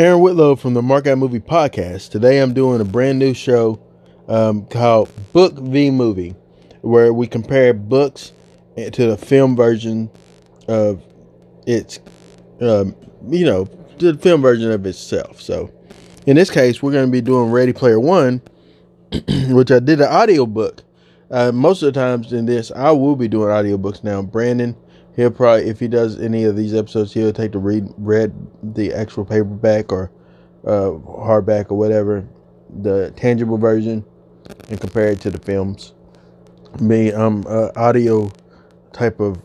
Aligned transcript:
Aaron 0.00 0.20
Whitlow 0.22 0.56
from 0.56 0.72
the 0.72 0.80
Mark 0.80 1.06
Out 1.06 1.18
Movie 1.18 1.40
Podcast. 1.40 2.08
Today 2.08 2.38
I'm 2.38 2.54
doing 2.54 2.80
a 2.80 2.86
brand 2.86 3.18
new 3.18 3.34
show 3.34 3.78
um, 4.28 4.64
called 4.64 5.10
Book 5.34 5.58
v 5.58 5.90
Movie, 5.90 6.34
where 6.80 7.12
we 7.12 7.26
compare 7.26 7.74
books 7.74 8.32
to 8.76 9.06
the 9.06 9.18
film 9.18 9.54
version 9.54 10.08
of 10.68 11.02
its, 11.66 12.00
um, 12.62 12.96
you 13.28 13.44
know, 13.44 13.64
the 13.98 14.16
film 14.16 14.40
version 14.40 14.70
of 14.70 14.86
itself. 14.86 15.38
So 15.38 15.70
in 16.24 16.36
this 16.36 16.50
case, 16.50 16.82
we're 16.82 16.92
going 16.92 17.04
to 17.04 17.12
be 17.12 17.20
doing 17.20 17.50
Ready 17.50 17.74
Player 17.74 18.00
One, 18.00 18.40
which 19.50 19.70
I 19.70 19.80
did 19.80 20.00
an 20.00 20.08
audio 20.08 20.46
book. 20.46 20.82
Uh, 21.30 21.52
most 21.52 21.82
of 21.82 21.92
the 21.92 22.00
times 22.00 22.32
in 22.32 22.46
this, 22.46 22.72
I 22.74 22.90
will 22.92 23.16
be 23.16 23.28
doing 23.28 23.50
audiobooks 23.50 24.02
now. 24.02 24.22
Brandon 24.22 24.74
he'll 25.20 25.30
probably 25.30 25.68
if 25.68 25.78
he 25.78 25.86
does 25.86 26.18
any 26.18 26.44
of 26.44 26.56
these 26.56 26.74
episodes 26.74 27.12
he'll 27.12 27.32
take 27.32 27.52
the 27.52 27.58
read 27.58 27.86
read 27.98 28.32
the 28.62 28.92
actual 28.94 29.24
paperback 29.24 29.92
or 29.92 30.10
uh, 30.64 30.92
hardback 31.04 31.70
or 31.70 31.76
whatever 31.76 32.26
the 32.82 33.12
tangible 33.16 33.58
version 33.58 34.02
and 34.70 34.80
compare 34.80 35.08
it 35.08 35.20
to 35.20 35.30
the 35.30 35.38
films. 35.40 35.92
Me 36.80 37.10
i'm 37.10 37.46
uh, 37.46 37.68
audio 37.76 38.30
type 38.92 39.20
of 39.20 39.38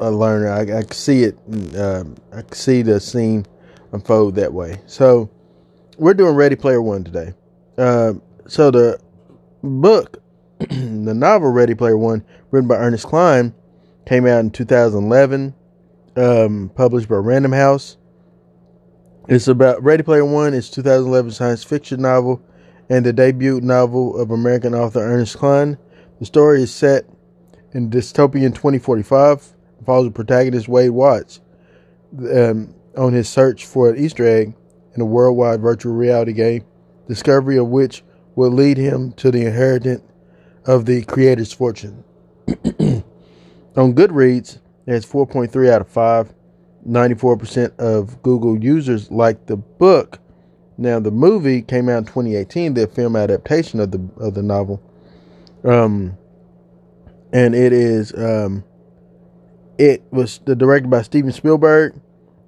a 0.00 0.10
learner. 0.10 0.50
I, 0.50 0.78
I 0.78 0.82
see 0.90 1.22
it 1.22 1.38
uh, 1.76 2.02
i 2.32 2.42
see 2.52 2.82
the 2.82 2.98
scene 2.98 3.46
unfold 3.92 4.34
that 4.34 4.52
way. 4.52 4.80
So 4.86 5.30
we're 5.96 6.14
doing 6.14 6.34
ready 6.34 6.56
player 6.56 6.82
one 6.82 7.04
today. 7.04 7.34
Uh, 7.78 8.14
so 8.48 8.72
the 8.72 8.98
book 9.62 10.20
the 10.58 11.14
novel 11.14 11.50
ready 11.50 11.74
player 11.74 11.96
one 11.96 12.24
written 12.50 12.66
by 12.66 12.76
ernest 12.76 13.06
cline 13.06 13.54
Came 14.06 14.26
out 14.26 14.40
in 14.40 14.50
2011, 14.50 15.54
um, 16.16 16.70
published 16.74 17.08
by 17.08 17.16
Random 17.16 17.52
House. 17.52 17.96
It's 19.28 19.46
about 19.46 19.82
Ready 19.82 20.02
Player 20.02 20.24
One. 20.24 20.54
It's 20.54 20.68
2011 20.70 21.30
science 21.30 21.62
fiction 21.62 22.02
novel 22.02 22.42
and 22.90 23.06
the 23.06 23.12
debut 23.12 23.60
novel 23.60 24.20
of 24.20 24.32
American 24.32 24.74
author 24.74 25.00
Ernest 25.00 25.38
Cline. 25.38 25.78
The 26.18 26.26
story 26.26 26.62
is 26.62 26.74
set 26.74 27.04
in 27.72 27.90
dystopian 27.90 28.50
2045 28.50 29.54
and 29.78 29.86
follows 29.86 30.06
the 30.06 30.10
protagonist 30.10 30.68
Wade 30.68 30.90
Watts 30.90 31.40
um, 32.18 32.74
on 32.96 33.12
his 33.12 33.28
search 33.28 33.66
for 33.66 33.90
an 33.90 33.96
Easter 33.96 34.26
egg 34.26 34.54
in 34.94 35.00
a 35.00 35.06
worldwide 35.06 35.60
virtual 35.60 35.94
reality 35.94 36.32
game, 36.32 36.64
discovery 37.06 37.56
of 37.56 37.68
which 37.68 38.02
will 38.34 38.50
lead 38.50 38.76
him 38.76 39.12
to 39.12 39.30
the 39.30 39.46
inheritance 39.46 40.02
of 40.66 40.86
the 40.86 41.04
creator's 41.04 41.52
fortune. 41.52 42.04
On 43.76 43.94
Goodreads, 43.94 44.58
it 44.86 44.92
has 44.92 45.06
4.3 45.06 45.70
out 45.70 45.80
of 45.80 45.88
5. 45.88 46.34
94% 46.88 47.76
of 47.78 48.22
Google 48.22 48.62
users 48.62 49.10
like 49.10 49.46
the 49.46 49.56
book. 49.56 50.18
Now, 50.78 50.98
the 50.98 51.10
movie 51.10 51.62
came 51.62 51.88
out 51.88 51.98
in 51.98 52.04
2018, 52.04 52.74
the 52.74 52.86
film 52.86 53.14
adaptation 53.14 53.78
of 53.78 53.92
the 53.92 54.00
of 54.16 54.34
the 54.34 54.42
novel. 54.42 54.82
Um, 55.64 56.16
and 57.32 57.54
it 57.54 57.72
is 57.72 58.12
um, 58.14 58.64
it 59.78 60.02
was 60.10 60.38
directed 60.38 60.90
by 60.90 61.02
Steven 61.02 61.32
Spielberg, 61.32 61.94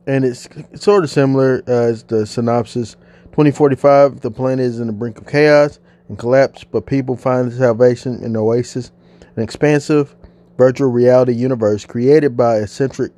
and 0.06 0.25
it's 0.25 0.48
sort 0.75 1.05
of 1.05 1.11
similar 1.11 1.62
as 1.67 2.02
the 2.05 2.27
synopsis. 2.27 2.97
2045, 3.27 4.20
the 4.20 4.30
planet 4.30 4.64
is 4.64 4.80
in 4.80 4.86
the 4.86 4.92
brink 4.92 5.19
of 5.19 5.27
chaos 5.27 5.80
and 6.08 6.19
collapse, 6.19 6.64
but 6.64 6.86
people 6.86 7.17
find 7.17 7.52
salvation 7.52 8.22
in 8.22 8.33
the 8.33 8.39
oasis, 8.41 8.91
an 9.36 9.42
expansive 9.42 10.14
virtual 10.56 10.91
reality 10.91 11.33
universe 11.33 11.84
created 11.84 12.36
by 12.36 12.58
eccentric 12.58 13.12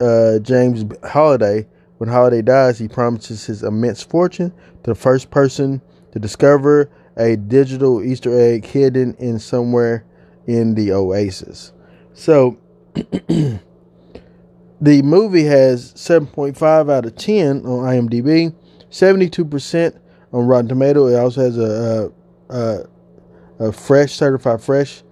uh, 0.00 0.38
James 0.40 0.84
Halliday. 1.04 1.66
When 1.98 2.08
Halliday 2.08 2.42
dies, 2.42 2.78
he 2.78 2.88
promises 2.88 3.46
his 3.46 3.62
immense 3.62 4.02
fortune 4.02 4.52
to 4.84 4.90
the 4.90 4.94
first 4.94 5.30
person 5.30 5.82
to 6.12 6.18
discover 6.18 6.90
a 7.16 7.36
digital 7.36 8.02
Easter 8.02 8.38
egg 8.38 8.64
hidden 8.64 9.14
in 9.18 9.38
somewhere 9.38 10.04
in 10.46 10.74
the 10.74 10.92
oasis. 10.92 11.72
So, 12.14 12.58
the 12.94 13.60
movie 14.80 15.44
has 15.44 15.92
7.5 15.94 16.90
out 16.90 17.04
of 17.04 17.16
10 17.16 17.66
on 17.66 18.08
IMDb, 18.08 18.54
72% 18.90 19.98
on 20.32 20.46
Rotten 20.46 20.68
Tomato. 20.68 21.06
It 21.08 21.16
also 21.16 21.40
has 21.42 21.58
a, 21.58 22.12
a, 22.48 22.56
a, 22.56 23.68
a 23.68 23.72
fresh, 23.72 24.12
certified 24.12 24.62
fresh 24.62 25.02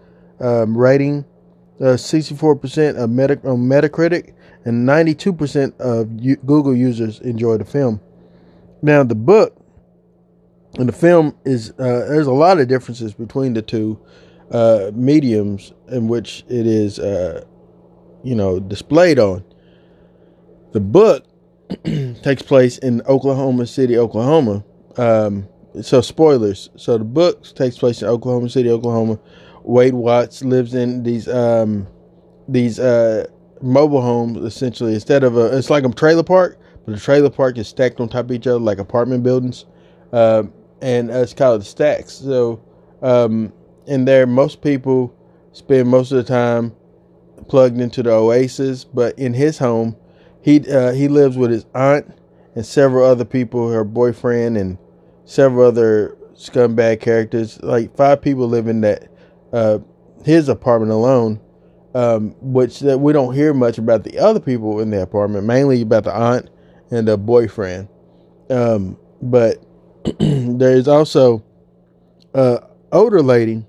um, 0.41 0.77
rating 0.77 1.25
uh, 1.81 1.97
64% 1.97 2.97
of 2.97 3.11
Meta- 3.11 3.37
Metacritic, 3.37 4.35
and 4.65 4.89
92% 4.89 5.79
of 5.81 6.09
U- 6.21 6.37
Google 6.37 6.75
users 6.75 7.21
enjoy 7.21 7.59
the 7.59 7.65
film. 7.65 8.01
Now, 8.83 9.03
the 9.03 9.15
book 9.15 9.57
and 10.79 10.89
the 10.89 10.93
film 10.93 11.37
is 11.45 11.71
uh, 11.79 12.07
there's 12.09 12.27
a 12.27 12.33
lot 12.33 12.59
of 12.61 12.69
differences 12.69 13.15
between 13.15 13.55
the 13.55 13.63
two 13.63 13.99
uh, 14.51 14.91
mediums 14.95 15.73
in 15.89 16.09
which 16.09 16.45
it 16.49 16.67
is, 16.67 16.99
uh, 16.99 17.45
you 18.23 18.35
know, 18.35 18.61
displayed 18.61 19.19
on. 19.19 19.45
The 20.73 20.81
book 20.81 21.25
takes 22.23 22.43
place 22.43 22.79
in 22.79 23.03
Oklahoma 23.03 23.67
City, 23.67 23.97
Oklahoma. 23.97 24.65
Um, 24.97 25.49
so 25.83 26.01
spoilers. 26.01 26.71
So 26.77 26.99
the 26.99 27.05
book 27.05 27.43
takes 27.55 27.79
place 27.79 28.03
in 28.03 28.09
Oklahoma 28.09 28.49
City, 28.49 28.71
Oklahoma 28.71 29.19
Wade 29.67 29.95
Watts 29.95 30.43
lives 30.45 30.75
in 30.75 31.03
these 31.03 31.29
um, 31.29 31.89
these 32.49 32.79
uh, 32.79 33.27
mobile 33.61 34.01
homes 34.01 34.39
essentially. 34.39 34.95
Instead 34.95 35.25
of 35.25 35.37
a, 35.37 35.57
it's 35.57 35.71
like 35.71 35.85
a 35.85 35.89
trailer 35.91 36.23
park, 36.23 36.59
but 36.85 36.95
the 36.95 37.01
trailer 37.01 37.31
park 37.31 37.59
is 37.59 37.67
stacked 37.69 38.01
on 38.01 38.09
top 38.09 38.27
of 38.27 38.33
each 38.33 38.47
other 38.47 38.61
like 38.61 38.79
apartment 38.79 39.25
buildings, 39.25 39.65
uh, 40.13 40.45
and 40.81 41.11
it's 41.11 41.35
called 41.35 41.63
the 41.63 41.65
stacks. 41.65 42.13
So, 42.15 42.63
um, 43.03 43.53
in 43.87 44.05
there, 44.05 44.27
most 44.27 44.63
people 44.63 45.13
spend 45.53 45.89
most 45.89 46.13
of 46.13 46.19
the 46.19 46.25
time 46.25 46.73
plugged 47.49 47.81
into 47.81 48.03
the 48.05 48.13
Oasis, 48.13 48.85
but 48.85 49.19
in 49.19 49.35
his 49.35 49.59
home, 49.59 49.97
he 50.43 50.61
uh, 50.71 50.93
he 50.93 51.09
lives 51.09 51.37
with 51.37 51.51
his 51.51 51.67
aunt 51.75 52.07
and 52.55 52.65
several 52.65 53.05
other 53.05 53.25
people, 53.25 53.69
her 53.71 53.85
boyfriend 53.85 54.57
and 54.57 54.79
several 55.25 55.67
other 55.67 56.17
scumbag 56.35 57.01
characters. 57.01 57.61
Like 57.65 57.97
five 57.97 58.23
people 58.23 58.47
live 58.47 58.69
in 58.69 58.81
that 58.83 59.11
uh, 59.57 59.79
his 60.23 60.51
apartment 60.51 60.93
alone, 60.93 61.41
um, 61.95 62.35
which 62.41 62.81
that 62.81 62.99
we 62.99 63.15
don't 63.15 63.35
hear 63.35 63.55
much 63.55 63.79
about 63.79 64.05
the 64.05 64.19
other 64.19 64.39
people 64.39 64.81
in 64.81 64.91
the 64.91 65.01
apartment, 65.01 65.47
mainly 65.47 65.81
about 65.81 66.05
the 66.05 66.15
aunt 66.15 66.51
and 66.91 67.09
the 67.09 67.17
boyfriend. 67.17 67.89
Um, 68.51 68.99
but 69.23 69.65
there 70.19 70.77
is 70.77 70.89
also 70.89 71.43
a 72.35 72.63
older 72.93 73.23
lady 73.23 73.65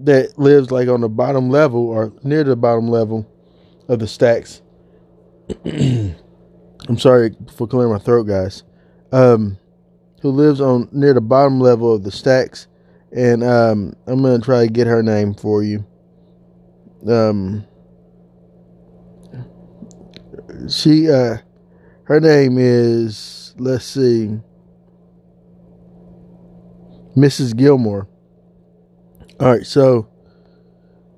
that 0.00 0.38
lives 0.38 0.70
like 0.70 0.88
on 0.88 1.00
the 1.00 1.08
bottom 1.08 1.48
level 1.48 1.88
or 1.88 2.12
near 2.22 2.44
the 2.44 2.54
bottom 2.54 2.88
level 2.88 3.26
of 3.88 4.00
the 4.00 4.06
stacks. 4.06 4.60
I'm 5.64 6.98
sorry 6.98 7.34
for 7.56 7.66
clearing 7.66 7.92
my 7.92 7.98
throat, 7.98 8.24
guys. 8.24 8.62
Um, 9.10 9.56
who 10.20 10.30
lives 10.30 10.60
on 10.60 10.90
near 10.92 11.14
the 11.14 11.22
bottom 11.22 11.60
level 11.60 11.94
of 11.94 12.04
the 12.04 12.10
stacks 12.10 12.66
and 13.12 13.42
um, 13.42 13.94
I'm 14.06 14.22
gonna 14.22 14.38
try 14.38 14.66
to 14.66 14.72
get 14.72 14.86
her 14.86 15.02
name 15.02 15.34
for 15.34 15.62
you. 15.62 15.84
Um, 17.08 17.64
she, 20.68 21.10
uh, 21.10 21.38
her 22.04 22.20
name 22.20 22.56
is 22.58 23.54
let's 23.58 23.84
see, 23.84 24.38
Mrs. 27.16 27.56
Gilmore. 27.56 28.08
All 29.40 29.50
right, 29.52 29.66
so 29.66 30.08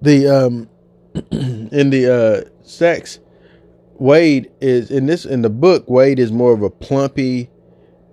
the 0.02 0.28
um, 0.28 0.68
in 1.30 1.90
the 1.90 2.46
uh, 2.46 2.64
sex, 2.66 3.18
Wade 3.94 4.50
is 4.60 4.90
in 4.90 5.06
this 5.06 5.24
in 5.24 5.42
the 5.42 5.50
book. 5.50 5.88
Wade 5.88 6.18
is 6.18 6.30
more 6.30 6.52
of 6.52 6.62
a 6.62 6.70
plumpy, 6.70 7.50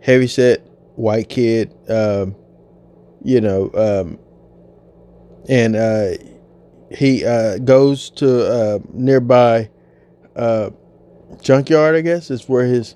heavyset 0.02 0.62
white 0.96 1.30
kid. 1.30 1.74
Um, 1.90 2.36
you 3.28 3.42
know, 3.42 3.70
um, 3.74 4.18
and 5.50 5.76
uh, 5.76 6.12
he 6.96 7.26
uh, 7.26 7.58
goes 7.58 8.10
to 8.12 8.50
uh, 8.50 8.80
nearby 8.94 9.70
uh, 10.38 10.70
junkyard. 11.42 11.98
I 11.98 12.02
guess 12.02 12.32
is 12.32 12.48
where 12.48 12.66
his 12.66 12.96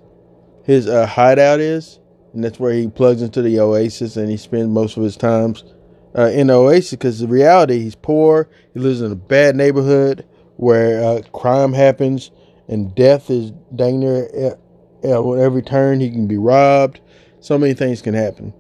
his 0.64 0.88
uh, 0.88 1.06
hideout 1.06 1.60
is, 1.60 2.00
and 2.34 2.42
that's 2.46 2.62
where 2.62 2.72
he 2.72 2.88
plugs 2.88 3.22
into 3.22 3.42
the 3.42 3.60
oasis, 3.60 4.16
and 4.16 4.30
he 4.30 4.38
spends 4.38 4.70
most 4.70 4.96
of 4.96 5.04
his 5.04 5.18
times 5.18 5.66
uh, 6.18 6.28
in 6.28 6.48
the 6.48 6.54
oasis. 6.54 6.92
Because 6.92 7.20
the 7.20 7.28
reality, 7.28 7.80
he's 7.80 7.96
poor. 7.96 8.50
He 8.74 8.80
lives 8.80 9.02
in 9.02 9.12
a 9.12 9.16
bad 9.16 9.58
neighborhood 9.58 10.26
where 10.56 11.22
crime 11.34 11.74
happens 11.74 12.32
and 12.70 12.96
death 12.96 13.30
is 13.30 13.52
dang 13.76 14.00
near 14.00 14.28
at, 14.28 14.60
at 15.04 15.40
every 15.40 15.62
turn. 15.62 16.00
He 16.00 16.10
can 16.10 16.28
be 16.28 16.38
robbed. 16.38 17.02
So 17.42 17.58
many 17.58 17.74
things 17.74 18.02
can 18.02 18.14
happen. 18.14 18.54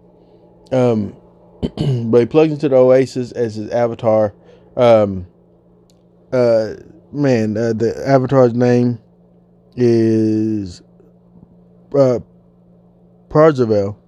Um, 0.73 1.15
but 1.61 2.19
he 2.19 2.25
plugs 2.25 2.53
into 2.53 2.69
the 2.69 2.75
Oasis 2.75 3.31
as 3.31 3.55
his 3.55 3.69
avatar. 3.69 4.33
Um, 4.75 5.27
uh, 6.31 6.75
man, 7.11 7.57
uh, 7.57 7.73
the 7.73 8.01
avatar's 8.07 8.53
name 8.53 8.99
is 9.75 10.81
uh, 11.95 12.19
Parzival, 13.29 13.99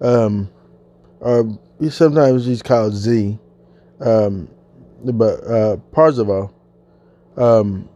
um, 0.00 0.48
or 1.20 1.58
sometimes 1.90 2.46
he's 2.46 2.62
called 2.62 2.94
Z, 2.94 3.38
um, 4.00 4.48
but 5.04 5.44
uh, 5.46 5.76
Parzival, 5.92 6.54
um, 7.36 7.88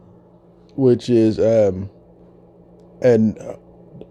which 0.75 1.09
is 1.09 1.39
um, 1.39 1.89
an, 3.01 3.35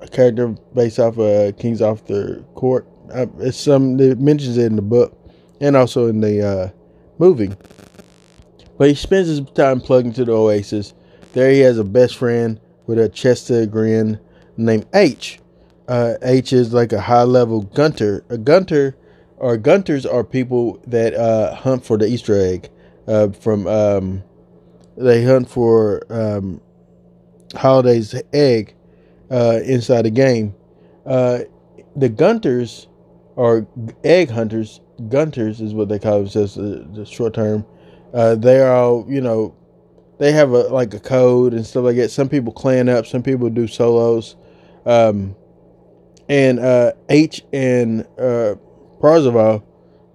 a 0.00 0.08
character 0.08 0.48
based 0.74 0.98
off 0.98 1.18
of 1.18 1.20
uh, 1.20 1.52
King's 1.56 1.80
Arthur 1.80 2.42
Court. 2.54 2.89
It's 3.38 3.58
some 3.58 3.98
it 4.00 4.18
mentions 4.18 4.56
it 4.56 4.66
in 4.66 4.76
the 4.76 4.82
book 4.82 5.16
and 5.60 5.76
also 5.76 6.06
in 6.06 6.20
the 6.20 6.46
uh, 6.46 6.68
movie. 7.18 7.52
But 8.78 8.88
he 8.88 8.94
spends 8.94 9.28
his 9.28 9.40
time 9.52 9.80
plugging 9.80 10.12
to 10.14 10.24
the 10.24 10.32
Oasis. 10.32 10.94
There 11.32 11.50
he 11.50 11.60
has 11.60 11.78
a 11.78 11.84
best 11.84 12.16
friend 12.16 12.58
with 12.86 12.98
a 12.98 13.08
Chester 13.08 13.66
grin 13.66 14.18
named 14.56 14.86
H. 14.94 15.38
Uh, 15.86 16.14
H 16.22 16.52
is 16.52 16.72
like 16.72 16.92
a 16.92 17.00
high 17.00 17.24
level 17.24 17.62
gunter. 17.62 18.24
A 18.30 18.38
gunter 18.38 18.96
or 19.36 19.56
gunters 19.56 20.06
are 20.06 20.24
people 20.24 20.80
that 20.86 21.14
uh, 21.14 21.54
hunt 21.54 21.84
for 21.84 21.98
the 21.98 22.06
Easter 22.06 22.38
egg. 22.38 22.70
Uh, 23.06 23.28
from 23.30 23.66
um, 23.66 24.22
they 24.96 25.24
hunt 25.24 25.48
for 25.48 26.02
um, 26.10 26.60
Halliday's 27.54 28.14
egg 28.32 28.74
uh, 29.30 29.60
inside 29.64 30.02
the 30.02 30.10
game. 30.10 30.54
Uh, 31.06 31.40
the 31.96 32.08
gunters 32.08 32.86
or 33.36 33.66
egg 34.04 34.30
hunters. 34.30 34.80
Gunters 35.08 35.60
is 35.60 35.72
what 35.72 35.88
they 35.88 35.98
call 35.98 36.18
themselves. 36.18 36.54
The, 36.54 36.86
the 36.92 37.06
short 37.06 37.34
term. 37.34 37.64
Uh, 38.12 38.34
they 38.34 38.60
are 38.60 38.72
all 38.72 39.06
you 39.08 39.20
know. 39.20 39.54
They 40.18 40.32
have 40.32 40.50
a 40.50 40.64
like 40.68 40.92
a 40.92 41.00
code 41.00 41.54
and 41.54 41.64
stuff 41.66 41.84
like 41.84 41.96
that. 41.96 42.10
Some 42.10 42.28
people 42.28 42.52
clan 42.52 42.88
up. 42.88 43.06
Some 43.06 43.22
people 43.22 43.48
do 43.48 43.66
solos. 43.66 44.36
Um, 44.84 45.34
and 46.28 46.60
uh, 46.60 46.92
H 47.08 47.42
and 47.52 48.06
uh, 48.18 48.54
Parzival 49.00 49.64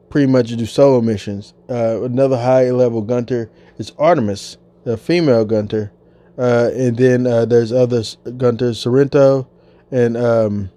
pretty 0.10 0.32
much 0.32 0.56
do 0.56 0.66
solo 0.66 1.02
missions. 1.02 1.54
Uh, 1.70 2.04
another 2.04 2.38
high 2.38 2.72
level 2.72 3.02
gunter 3.02 3.52
is 3.78 3.92
Artemis, 3.98 4.58
the 4.86 4.96
female 4.96 5.44
gunter, 5.44 5.92
uh, 6.38 6.70
and 6.74 6.96
then 6.96 7.28
uh, 7.28 7.44
there's 7.44 7.74
other 7.74 8.02
gunters, 8.38 8.80
Sorrento, 8.80 9.46
and 9.92 10.16
um, 10.16 10.72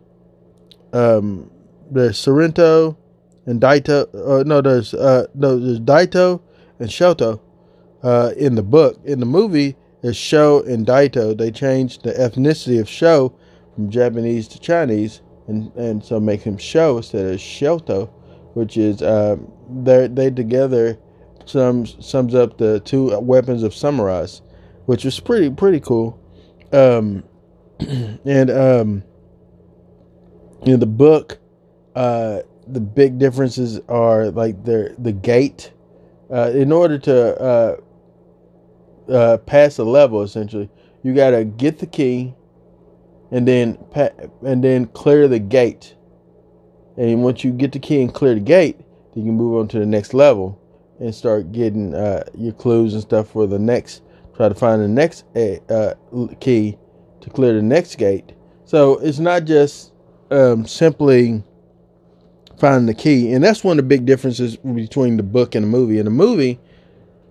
um, 0.93 1.49
there's 1.91 2.19
Sorrento 2.19 2.97
and 3.47 3.61
Daito. 3.61 4.09
Uh, 4.15 4.43
no, 4.45 4.61
there's 4.61 4.95
uh, 4.95 5.27
no, 5.35 5.59
there's 5.59 5.81
Daito 5.81 6.41
and 6.79 6.89
Shoto. 6.89 7.41
Uh, 8.03 8.33
in 8.37 8.55
the 8.55 8.63
book, 8.63 9.01
in 9.05 9.19
the 9.19 9.27
movie, 9.27 9.77
is 10.03 10.17
Sho 10.17 10.63
and 10.63 10.87
Daito. 10.87 11.37
They 11.37 11.51
changed 11.51 12.05
the 12.05 12.13
ethnicity 12.13 12.81
of 12.81 12.89
Sho 12.89 13.35
from 13.75 13.91
Japanese 13.91 14.47
to 14.49 14.61
Chinese, 14.61 15.21
and 15.49 15.75
and 15.75 16.05
so 16.05 16.21
make 16.21 16.43
him 16.43 16.57
Sho 16.57 16.99
instead 16.99 17.27
of 17.27 17.41
Shoto, 17.41 18.11
which 18.55 18.77
is 18.77 19.03
um, 19.03 19.51
they 19.83 20.07
they 20.07 20.31
together 20.31 20.99
sums 21.47 21.97
sums 22.01 22.35
up 22.35 22.59
the 22.59 22.81
two 22.81 23.19
weapons 23.19 23.63
of 23.63 23.73
samurais, 23.73 24.43
which 24.87 25.05
was 25.05 25.19
pretty 25.19 25.51
pretty 25.51 25.81
cool. 25.81 26.19
Um, 26.73 27.25
and 27.81 28.51
um, 28.51 29.03
in 30.63 30.81
the 30.81 30.87
book, 30.87 31.39
uh, 31.99 32.43
the 32.69 32.81
big 32.81 33.19
differences 33.19 33.81
are 33.89 34.31
like 34.31 34.65
the 34.65 34.95
the 34.99 35.11
gate. 35.11 35.73
Uh, 36.31 36.53
in 36.55 36.71
order 36.71 36.97
to 36.97 37.43
uh, 37.43 37.77
uh, 39.11 39.37
pass 39.39 39.79
a 39.79 39.85
level, 39.85 40.23
essentially, 40.23 40.71
you 41.03 41.13
got 41.13 41.31
to 41.31 41.45
get 41.45 41.79
the 41.79 41.87
key, 41.87 42.35
and 43.33 43.49
then 43.49 43.75
pa- 43.91 44.13
and 44.47 44.63
then 44.63 44.87
clear 44.87 45.27
the 45.27 45.41
gate. 45.41 45.97
And 46.97 47.25
once 47.25 47.43
you 47.43 47.51
get 47.51 47.73
the 47.73 47.81
key 47.81 48.01
and 48.01 48.15
clear 48.15 48.35
the 48.35 48.41
gate, 48.41 48.79
you 49.15 49.25
can 49.25 49.35
move 49.35 49.59
on 49.59 49.67
to 49.69 49.81
the 49.81 49.87
next 49.87 50.15
level 50.15 50.61
and 51.01 51.13
start 51.13 51.51
getting 51.51 51.95
uh, 51.95 52.23
your 52.37 52.53
clues 52.53 52.93
and 52.95 53.03
stuff 53.03 53.31
for 53.31 53.49
the 53.49 53.59
next. 53.59 54.03
Try 54.37 54.49
to 54.49 54.55
find 54.55 54.81
the 54.81 54.89
next 54.89 55.25
uh, 55.35 55.95
key 56.39 56.79
to 57.23 57.31
clear 57.31 57.55
the 57.55 57.63
next 57.63 57.97
gate. 57.97 58.35
So 58.67 58.99
it's 58.99 59.19
not 59.19 59.47
just 59.47 59.93
um, 60.31 60.65
simply 60.65 61.43
finding 62.59 62.87
the 62.87 62.95
key, 62.95 63.33
and 63.33 63.43
that's 63.43 63.63
one 63.63 63.79
of 63.79 63.85
the 63.85 63.89
big 63.89 64.05
differences 64.07 64.57
between 64.57 65.17
the 65.17 65.23
book 65.23 65.55
and 65.55 65.65
the 65.65 65.69
movie. 65.69 65.99
In 65.99 66.05
the 66.05 66.11
movie, 66.11 66.59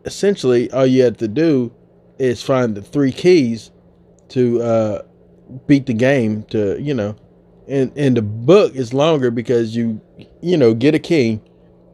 essentially, 0.06 0.72
all 0.72 0.86
you 0.86 1.04
have 1.04 1.18
to 1.18 1.28
do 1.28 1.74
is 2.18 2.42
find 2.42 2.76
the 2.76 2.82
three 2.82 3.12
keys 3.12 3.72
to 4.30 4.62
uh, 4.62 5.02
beat 5.68 5.86
the 5.86 5.94
game. 5.94 6.44
To 6.46 6.82
you 6.82 6.94
know, 6.94 7.16
and 7.68 7.92
and 7.98 8.18
the 8.18 8.22
book 8.22 8.76
is 8.76 8.94
longer 8.94 9.32
because 9.32 9.76
you 9.76 10.02
you 10.42 10.58
know 10.58 10.74
get 10.74 10.96
a 10.96 11.00
key, 11.00 11.42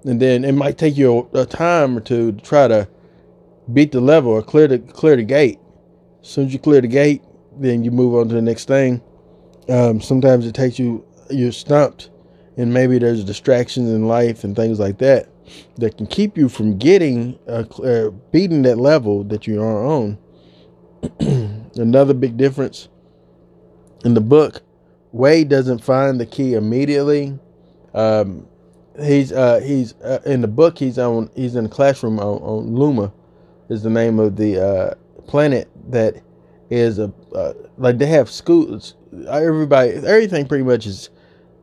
and 0.05 0.21
then 0.21 0.45
it 0.45 0.53
might 0.53 0.77
take 0.77 0.97
you 0.97 1.29
a, 1.33 1.41
a 1.41 1.45
time 1.45 1.97
or 1.97 2.01
two 2.01 2.33
to 2.33 2.41
try 2.41 2.67
to 2.67 2.87
beat 3.71 3.91
the 3.91 4.01
level 4.01 4.31
or 4.31 4.43
clear 4.43 4.67
the 4.67 4.79
clear 4.79 5.15
the 5.15 5.23
gate. 5.23 5.59
As 6.21 6.29
soon 6.29 6.47
as 6.47 6.53
you 6.53 6.59
clear 6.59 6.81
the 6.81 6.87
gate, 6.87 7.21
then 7.57 7.83
you 7.83 7.91
move 7.91 8.15
on 8.15 8.29
to 8.29 8.35
the 8.35 8.41
next 8.41 8.67
thing. 8.67 9.01
Um, 9.69 10.01
sometimes 10.01 10.45
it 10.45 10.55
takes 10.55 10.77
you 10.77 11.05
you're 11.29 11.51
stumped, 11.51 12.09
and 12.57 12.73
maybe 12.73 12.97
there's 12.97 13.23
distractions 13.23 13.89
in 13.89 14.07
life 14.07 14.43
and 14.43 14.55
things 14.55 14.79
like 14.79 14.97
that 14.99 15.29
that 15.77 15.97
can 15.97 16.07
keep 16.07 16.37
you 16.37 16.47
from 16.47 16.77
getting 16.77 17.37
uh, 17.47 17.63
uh, 17.83 18.09
beating 18.31 18.61
that 18.63 18.77
level 18.77 19.23
that 19.25 19.47
you 19.47 19.61
are 19.61 19.85
on. 19.85 20.17
Another 21.75 22.13
big 22.13 22.37
difference 22.37 22.89
in 24.05 24.13
the 24.13 24.21
book, 24.21 24.61
Wade 25.11 25.49
doesn't 25.49 25.83
find 25.83 26.19
the 26.19 26.25
key 26.25 26.53
immediately. 26.53 27.37
Um, 27.93 28.47
he's 29.01 29.31
uh, 29.31 29.59
he's 29.59 29.93
uh, 30.01 30.19
in 30.25 30.41
the 30.41 30.47
book. 30.47 30.77
He's 30.77 30.97
on 30.97 31.29
he's 31.35 31.55
in 31.55 31.65
the 31.65 31.69
classroom 31.69 32.19
on, 32.19 32.41
on 32.41 32.75
Luma, 32.75 33.11
is 33.69 33.83
the 33.83 33.89
name 33.89 34.19
of 34.19 34.35
the 34.35 34.97
planet 35.27 35.69
that 35.89 36.21
is 36.69 36.99
a 36.99 37.11
like 37.77 37.97
they 37.97 38.05
have 38.05 38.29
schools. 38.29 38.95
Everybody, 39.27 39.91
everything 39.91 40.47
pretty 40.47 40.63
much 40.63 40.85
is 40.85 41.09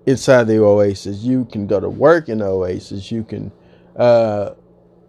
inside 0.06 0.44
the 0.44 0.62
oasis. 0.62 1.22
You 1.22 1.44
can 1.46 1.66
go 1.66 1.80
to 1.80 1.88
work 1.88 2.28
in 2.28 2.38
the 2.38 2.46
oasis. 2.46 3.10
You 3.10 3.24
can, 3.24 3.52
uh, 3.96 4.54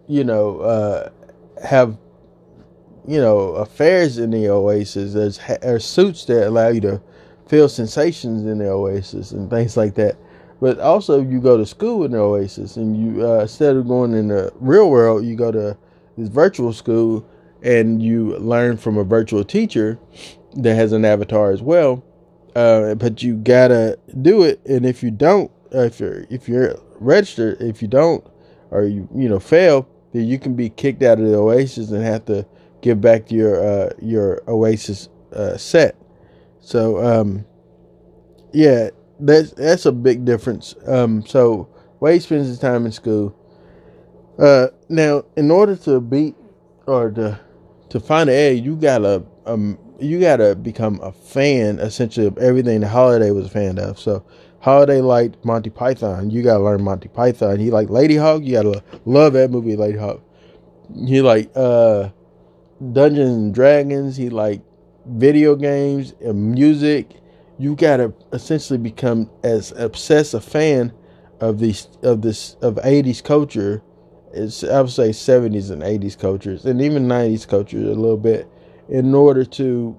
you 0.08 0.24
know, 0.24 0.60
uh, 0.60 1.10
have 1.64 1.96
you 3.06 3.20
know 3.20 3.54
affairs 3.54 4.18
in 4.18 4.30
the 4.30 4.48
oasis. 4.48 5.14
There's 5.14 5.40
there's 5.60 5.84
suits 5.84 6.24
that 6.26 6.48
allow 6.48 6.68
you 6.68 6.80
to 6.82 7.02
feel 7.46 7.68
sensations 7.68 8.46
in 8.46 8.58
the 8.58 8.68
oasis 8.68 9.32
and 9.32 9.50
things 9.50 9.76
like 9.76 9.94
that. 9.94 10.16
But 10.60 10.78
also, 10.78 11.20
you 11.20 11.40
go 11.40 11.56
to 11.56 11.66
school 11.66 12.04
in 12.04 12.12
the 12.12 12.18
oasis, 12.18 12.76
and 12.76 12.96
you 12.96 13.26
uh, 13.26 13.40
instead 13.40 13.76
of 13.76 13.88
going 13.88 14.14
in 14.14 14.28
the 14.28 14.52
real 14.60 14.90
world, 14.90 15.24
you 15.24 15.34
go 15.34 15.50
to 15.50 15.76
this 16.16 16.28
virtual 16.28 16.72
school 16.72 17.26
and 17.62 18.02
you 18.02 18.36
learn 18.38 18.76
from 18.76 18.98
a 18.98 19.04
virtual 19.04 19.44
teacher 19.44 19.98
that 20.56 20.74
has 20.74 20.92
an 20.92 21.04
avatar 21.04 21.50
as 21.50 21.62
well. 21.62 22.02
Uh, 22.54 22.94
but 22.94 23.22
you 23.22 23.36
gotta 23.36 23.98
do 24.20 24.42
it, 24.42 24.60
and 24.66 24.84
if 24.84 25.02
you 25.02 25.10
don't, 25.10 25.50
uh, 25.74 25.80
if 25.80 25.98
you're 26.00 26.26
if 26.28 26.48
you're 26.48 26.78
registered, 27.00 27.60
if 27.60 27.80
you 27.80 27.88
don't, 27.88 28.26
or 28.70 28.84
you 28.84 29.08
you 29.14 29.28
know 29.28 29.38
fail, 29.38 29.88
then 30.12 30.26
you 30.26 30.38
can 30.38 30.54
be 30.54 30.68
kicked 30.68 31.02
out 31.02 31.18
of 31.18 31.26
the 31.26 31.34
Oasis 31.36 31.90
and 31.90 32.02
have 32.04 32.26
to 32.26 32.46
give 32.82 33.00
back 33.00 33.30
your 33.30 33.62
uh, 33.64 33.90
your 34.02 34.42
Oasis 34.48 35.08
uh, 35.32 35.56
set. 35.56 35.96
So 36.60 37.02
um, 37.02 37.46
yeah, 38.52 38.90
that's 39.18 39.52
that's 39.52 39.86
a 39.86 39.92
big 39.92 40.24
difference. 40.24 40.74
Um, 40.86 41.24
so 41.24 41.68
Wade 42.00 42.22
spends 42.22 42.48
his 42.48 42.58
time 42.58 42.84
in 42.84 42.92
school. 42.92 43.34
Uh, 44.38 44.68
now, 44.88 45.24
in 45.36 45.50
order 45.50 45.76
to 45.76 46.00
beat 46.00 46.34
or 46.86 47.10
to 47.12 47.40
to 47.88 48.00
find 48.00 48.28
an 48.28 48.36
egg, 48.36 48.64
you 48.64 48.76
gotta 48.76 49.24
um 49.46 49.78
you 50.02 50.20
gotta 50.20 50.54
become 50.54 51.00
a 51.02 51.12
fan 51.12 51.78
essentially 51.78 52.26
of 52.26 52.38
everything 52.38 52.80
the 52.80 52.88
Halliday 52.88 53.30
was 53.30 53.46
a 53.46 53.50
fan 53.50 53.78
of. 53.78 53.98
So 53.98 54.24
Halliday 54.60 55.00
liked 55.00 55.44
Monty 55.44 55.70
Python, 55.70 56.30
you 56.30 56.42
gotta 56.42 56.62
learn 56.62 56.82
Monty 56.82 57.08
Python. 57.08 57.58
He 57.58 57.70
liked 57.70 57.90
Ladyhawke, 57.90 58.44
you 58.44 58.52
gotta 58.52 58.82
love 59.04 59.32
that 59.34 59.50
movie 59.50 59.76
Ladyhawke. 59.76 60.20
He 61.06 61.22
liked 61.22 61.56
uh 61.56 62.10
Dungeons 62.92 63.30
and 63.30 63.54
Dragons. 63.54 64.16
He 64.16 64.28
liked 64.28 64.64
video 65.06 65.54
games 65.54 66.14
and 66.20 66.52
music. 66.52 67.16
You 67.58 67.76
gotta 67.76 68.12
essentially 68.32 68.78
become 68.78 69.30
as 69.44 69.72
obsessed 69.72 70.34
a 70.34 70.40
fan 70.40 70.92
of 71.40 71.58
these 71.58 71.88
of 72.02 72.22
this 72.22 72.56
of 72.60 72.78
eighties 72.82 73.20
culture 73.20 73.82
it's 74.32 74.64
I 74.64 74.80
would 74.80 74.90
say 74.90 75.10
70s 75.10 75.70
and 75.70 75.82
80s 75.82 76.18
cultures 76.18 76.64
and 76.64 76.80
even 76.80 77.06
90s 77.06 77.46
cultures 77.46 77.84
a 77.84 78.00
little 78.00 78.16
bit 78.16 78.48
in 78.92 79.14
order 79.14 79.42
to 79.42 79.98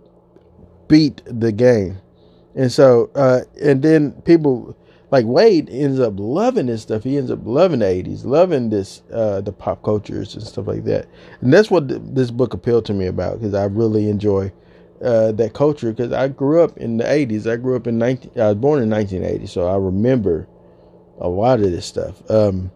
beat 0.87 1.23
the 1.25 1.51
game. 1.51 1.97
And 2.55 2.71
so 2.71 3.09
uh, 3.15 3.41
and 3.59 3.81
then 3.81 4.11
people 4.21 4.77
like 5.09 5.25
Wade 5.25 5.67
ends 5.71 5.99
up 5.99 6.13
loving 6.17 6.67
this 6.67 6.83
stuff. 6.83 7.03
He 7.03 7.17
ends 7.17 7.31
up 7.31 7.39
loving 7.43 7.79
the 7.79 7.85
80s, 7.85 8.23
loving 8.23 8.69
this 8.69 9.01
uh, 9.11 9.41
the 9.41 9.51
pop 9.51 9.81
cultures 9.81 10.35
and 10.35 10.43
stuff 10.43 10.67
like 10.67 10.83
that. 10.85 11.07
And 11.41 11.51
that's 11.51 11.71
what 11.71 11.89
th- 11.89 12.01
this 12.03 12.29
book 12.29 12.53
appealed 12.53 12.85
to 12.85 12.93
me 12.93 13.07
about 13.07 13.39
because 13.39 13.55
I 13.55 13.65
really 13.65 14.09
enjoy 14.09 14.53
uh, 15.03 15.31
that 15.31 15.53
culture 15.53 15.91
because 15.91 16.13
I 16.13 16.27
grew 16.27 16.61
up 16.61 16.77
in 16.77 16.97
the 16.97 17.03
'80s. 17.05 17.51
I 17.51 17.55
grew 17.55 17.75
up 17.75 17.87
in 17.87 17.97
19. 17.97 18.39
I 18.39 18.49
was 18.49 18.55
born 18.55 18.83
in 18.83 18.91
1980, 18.91 19.47
so 19.47 19.67
I 19.67 19.75
remember 19.75 20.47
a 21.19 21.27
lot 21.27 21.61
of 21.61 21.71
this 21.71 21.87
stuff. 21.87 22.21
Um, 22.29 22.71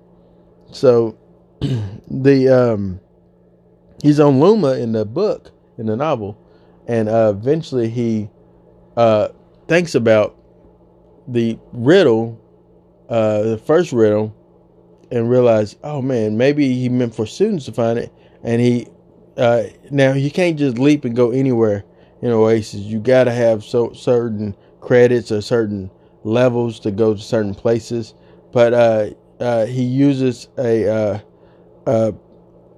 so 0.71 1.15
the 1.61 2.49
um, 2.49 2.99
he's 4.01 4.19
on 4.19 4.39
Luma 4.39 4.73
in 4.73 4.93
the 4.93 5.05
book 5.05 5.51
in 5.77 5.85
the 5.85 5.95
novel, 5.95 6.37
and 6.87 7.09
uh, 7.09 7.33
eventually 7.35 7.89
he 7.89 8.29
uh, 8.95 9.29
thinks 9.67 9.95
about 9.95 10.35
the 11.27 11.57
riddle, 11.71 12.39
uh, 13.09 13.41
the 13.43 13.57
first 13.57 13.91
riddle, 13.91 14.35
and 15.11 15.29
realize, 15.29 15.75
oh 15.83 16.01
man, 16.01 16.37
maybe 16.37 16.73
he 16.73 16.89
meant 16.89 17.13
for 17.15 17.25
students 17.25 17.65
to 17.65 17.71
find 17.71 17.99
it, 17.99 18.13
and 18.43 18.61
he 18.61 18.87
uh, 19.37 19.63
now 19.91 20.13
you 20.13 20.31
can't 20.31 20.57
just 20.57 20.79
leap 20.79 21.05
and 21.05 21.15
go 21.15 21.31
anywhere 21.31 21.83
in 22.21 22.31
Oasis. 22.31 22.81
You 22.81 22.99
got 22.99 23.25
to 23.25 23.31
have 23.31 23.63
so 23.63 23.93
certain 23.93 24.55
credits 24.81 25.31
or 25.31 25.41
certain 25.41 25.91
levels 26.23 26.79
to 26.81 26.91
go 26.91 27.13
to 27.13 27.21
certain 27.21 27.53
places. 27.53 28.13
But 28.51 28.73
uh, 28.73 29.09
uh, 29.39 29.65
he 29.65 29.83
uses 29.83 30.47
a, 30.57 30.87
uh, 30.87 31.19
a 31.85 32.13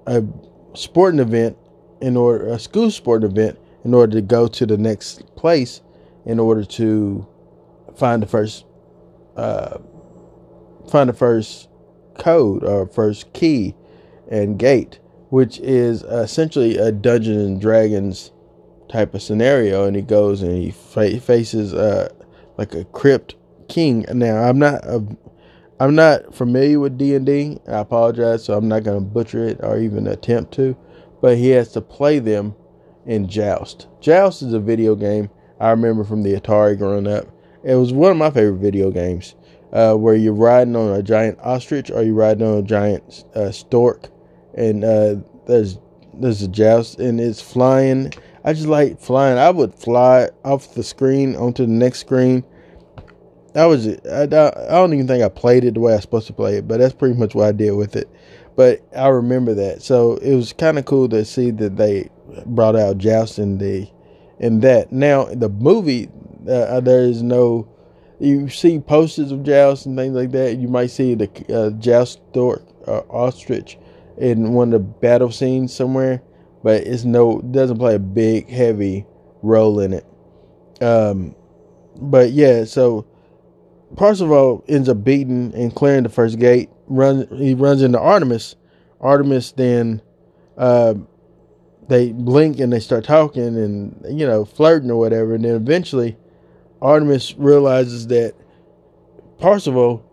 a 0.06 0.24
sporting 0.74 1.20
event 1.20 1.56
in 2.00 2.16
order 2.16 2.48
a 2.48 2.58
school 2.58 2.90
sporting 2.90 3.30
event 3.30 3.58
in 3.84 3.94
order 3.94 4.14
to 4.14 4.22
go 4.22 4.46
to 4.46 4.66
the 4.66 4.76
next 4.76 5.24
place 5.36 5.80
in 6.26 6.38
order 6.38 6.64
to 6.64 7.26
find 7.96 8.22
the 8.22 8.26
first 8.26 8.64
uh, 9.36 9.78
find 10.90 11.08
the 11.08 11.14
first 11.14 11.68
code 12.18 12.64
or 12.64 12.86
first 12.86 13.32
key 13.32 13.74
and 14.30 14.58
gate, 14.58 14.98
which 15.30 15.58
is 15.60 16.02
essentially 16.02 16.76
a 16.76 16.92
Dungeons 16.92 17.46
and 17.46 17.60
Dragons 17.60 18.30
type 18.88 19.14
of 19.14 19.22
scenario. 19.22 19.86
And 19.86 19.96
he 19.96 20.02
goes 20.02 20.42
and 20.42 20.56
he 20.56 20.70
fa- 20.70 21.20
faces 21.20 21.72
uh, 21.72 22.12
like 22.58 22.74
a 22.74 22.84
crypt 22.84 23.36
king. 23.68 24.04
Now 24.12 24.42
I'm 24.42 24.58
not 24.58 24.84
a, 24.84 25.04
I'm 25.78 25.94
not 25.94 26.34
familiar 26.34 26.78
with 26.78 26.98
d&d 26.98 27.58
I 27.66 27.78
apologize, 27.78 28.44
so 28.44 28.54
I'm 28.56 28.68
not 28.68 28.84
going 28.84 28.98
to 28.98 29.04
butcher 29.04 29.48
it 29.48 29.60
or 29.62 29.78
even 29.78 30.06
attempt 30.06 30.52
to. 30.54 30.76
But 31.20 31.38
he 31.38 31.50
has 31.50 31.72
to 31.72 31.80
play 31.80 32.18
them 32.18 32.54
in 33.06 33.28
Joust. 33.28 33.88
Joust 34.00 34.42
is 34.42 34.52
a 34.52 34.60
video 34.60 34.94
game 34.94 35.30
I 35.60 35.70
remember 35.70 36.04
from 36.04 36.22
the 36.22 36.34
Atari 36.34 36.76
growing 36.78 37.06
up. 37.06 37.26
It 37.62 37.74
was 37.74 37.92
one 37.92 38.12
of 38.12 38.16
my 38.16 38.30
favorite 38.30 38.58
video 38.58 38.90
games, 38.90 39.34
uh, 39.72 39.94
where 39.94 40.14
you're 40.14 40.32
riding 40.32 40.74
on 40.74 40.98
a 40.98 41.02
giant 41.02 41.38
ostrich 41.40 41.90
or 41.90 42.02
you're 42.02 42.14
riding 42.14 42.46
on 42.46 42.58
a 42.58 42.62
giant 42.62 43.24
uh, 43.34 43.50
stork, 43.50 44.08
and 44.54 44.82
uh, 44.82 45.16
there's 45.46 45.78
there's 46.14 46.42
a 46.42 46.48
joust 46.48 46.98
and 46.98 47.20
it's 47.20 47.40
flying. 47.40 48.12
I 48.44 48.54
just 48.54 48.66
like 48.66 48.98
flying. 48.98 49.36
I 49.36 49.50
would 49.50 49.74
fly 49.74 50.30
off 50.44 50.74
the 50.74 50.82
screen 50.82 51.36
onto 51.36 51.66
the 51.66 51.72
next 51.72 52.00
screen. 52.00 52.44
I 53.54 53.66
was 53.66 53.86
I, 53.88 54.22
I 54.22 54.26
don't 54.26 54.94
even 54.94 55.06
think 55.06 55.22
I 55.22 55.28
played 55.28 55.64
it 55.64 55.74
the 55.74 55.80
way 55.80 55.92
I 55.92 55.96
was 55.96 56.02
supposed 56.02 56.28
to 56.28 56.32
play 56.32 56.56
it, 56.56 56.66
but 56.66 56.78
that's 56.78 56.94
pretty 56.94 57.18
much 57.18 57.34
what 57.34 57.48
I 57.48 57.52
did 57.52 57.72
with 57.72 57.96
it. 57.96 58.08
But 58.60 58.82
I 58.94 59.08
remember 59.08 59.54
that, 59.54 59.80
so 59.80 60.16
it 60.18 60.34
was 60.34 60.52
kind 60.52 60.78
of 60.78 60.84
cool 60.84 61.08
to 61.08 61.24
see 61.24 61.50
that 61.50 61.78
they 61.78 62.10
brought 62.44 62.76
out 62.76 62.98
joust 62.98 63.38
in 63.38 63.56
the 63.56 63.88
in 64.38 64.60
that. 64.60 64.92
Now 64.92 65.24
the 65.24 65.48
movie, 65.48 66.10
uh, 66.46 66.52
uh, 66.52 66.80
there 66.80 67.04
is 67.04 67.22
no. 67.22 67.66
You 68.18 68.50
see 68.50 68.78
posters 68.78 69.32
of 69.32 69.44
joust 69.44 69.86
and 69.86 69.96
things 69.96 70.14
like 70.14 70.32
that. 70.32 70.58
You 70.58 70.68
might 70.68 70.88
see 70.88 71.14
the 71.14 71.30
uh, 71.48 71.70
joust 71.78 72.20
uh, 72.36 73.00
ostrich 73.08 73.78
in 74.18 74.52
one 74.52 74.74
of 74.74 74.82
the 74.82 74.86
battle 74.86 75.32
scenes 75.32 75.74
somewhere, 75.74 76.20
but 76.62 76.82
it's 76.82 77.04
no 77.04 77.40
doesn't 77.40 77.78
play 77.78 77.94
a 77.94 77.98
big 77.98 78.50
heavy 78.50 79.06
role 79.40 79.80
in 79.80 79.94
it. 79.94 80.06
Um, 80.82 81.34
but 81.96 82.32
yeah, 82.32 82.64
so 82.64 83.06
Parzival 83.96 84.62
ends 84.68 84.90
up 84.90 85.02
beating 85.02 85.54
and 85.54 85.74
clearing 85.74 86.02
the 86.02 86.10
first 86.10 86.38
gate. 86.38 86.68
Run 86.90 87.28
he 87.36 87.54
runs 87.54 87.82
into 87.82 88.00
Artemis. 88.00 88.56
Artemis 89.00 89.52
then 89.52 90.02
uh, 90.58 90.94
they 91.88 92.12
blink 92.12 92.58
and 92.58 92.72
they 92.72 92.80
start 92.80 93.04
talking 93.04 93.42
and 93.42 94.04
you 94.10 94.26
know 94.26 94.44
flirting 94.44 94.90
or 94.90 94.98
whatever, 94.98 95.34
and 95.34 95.44
then 95.44 95.54
eventually 95.54 96.16
Artemis 96.82 97.34
realizes 97.38 98.08
that 98.08 98.34
Parzival 99.38 100.04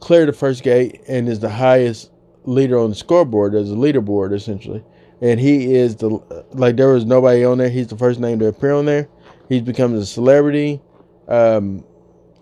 cleared 0.00 0.28
the 0.28 0.32
first 0.32 0.62
gate 0.62 1.02
and 1.08 1.28
is 1.28 1.40
the 1.40 1.50
highest 1.50 2.10
leader 2.44 2.78
on 2.78 2.90
the 2.90 2.96
scoreboard. 2.96 3.54
as 3.54 3.70
a 3.70 3.74
leaderboard 3.74 4.32
essentially, 4.32 4.82
and 5.20 5.38
he 5.38 5.74
is 5.74 5.96
the 5.96 6.08
like 6.52 6.76
there 6.76 6.88
was 6.88 7.04
nobody 7.04 7.44
on 7.44 7.58
there. 7.58 7.68
He's 7.68 7.88
the 7.88 7.98
first 7.98 8.18
name 8.18 8.38
to 8.38 8.46
appear 8.46 8.72
on 8.72 8.86
there. 8.86 9.08
He's 9.50 9.62
become 9.62 9.94
a 9.94 10.06
celebrity. 10.06 10.80
Um, 11.28 11.84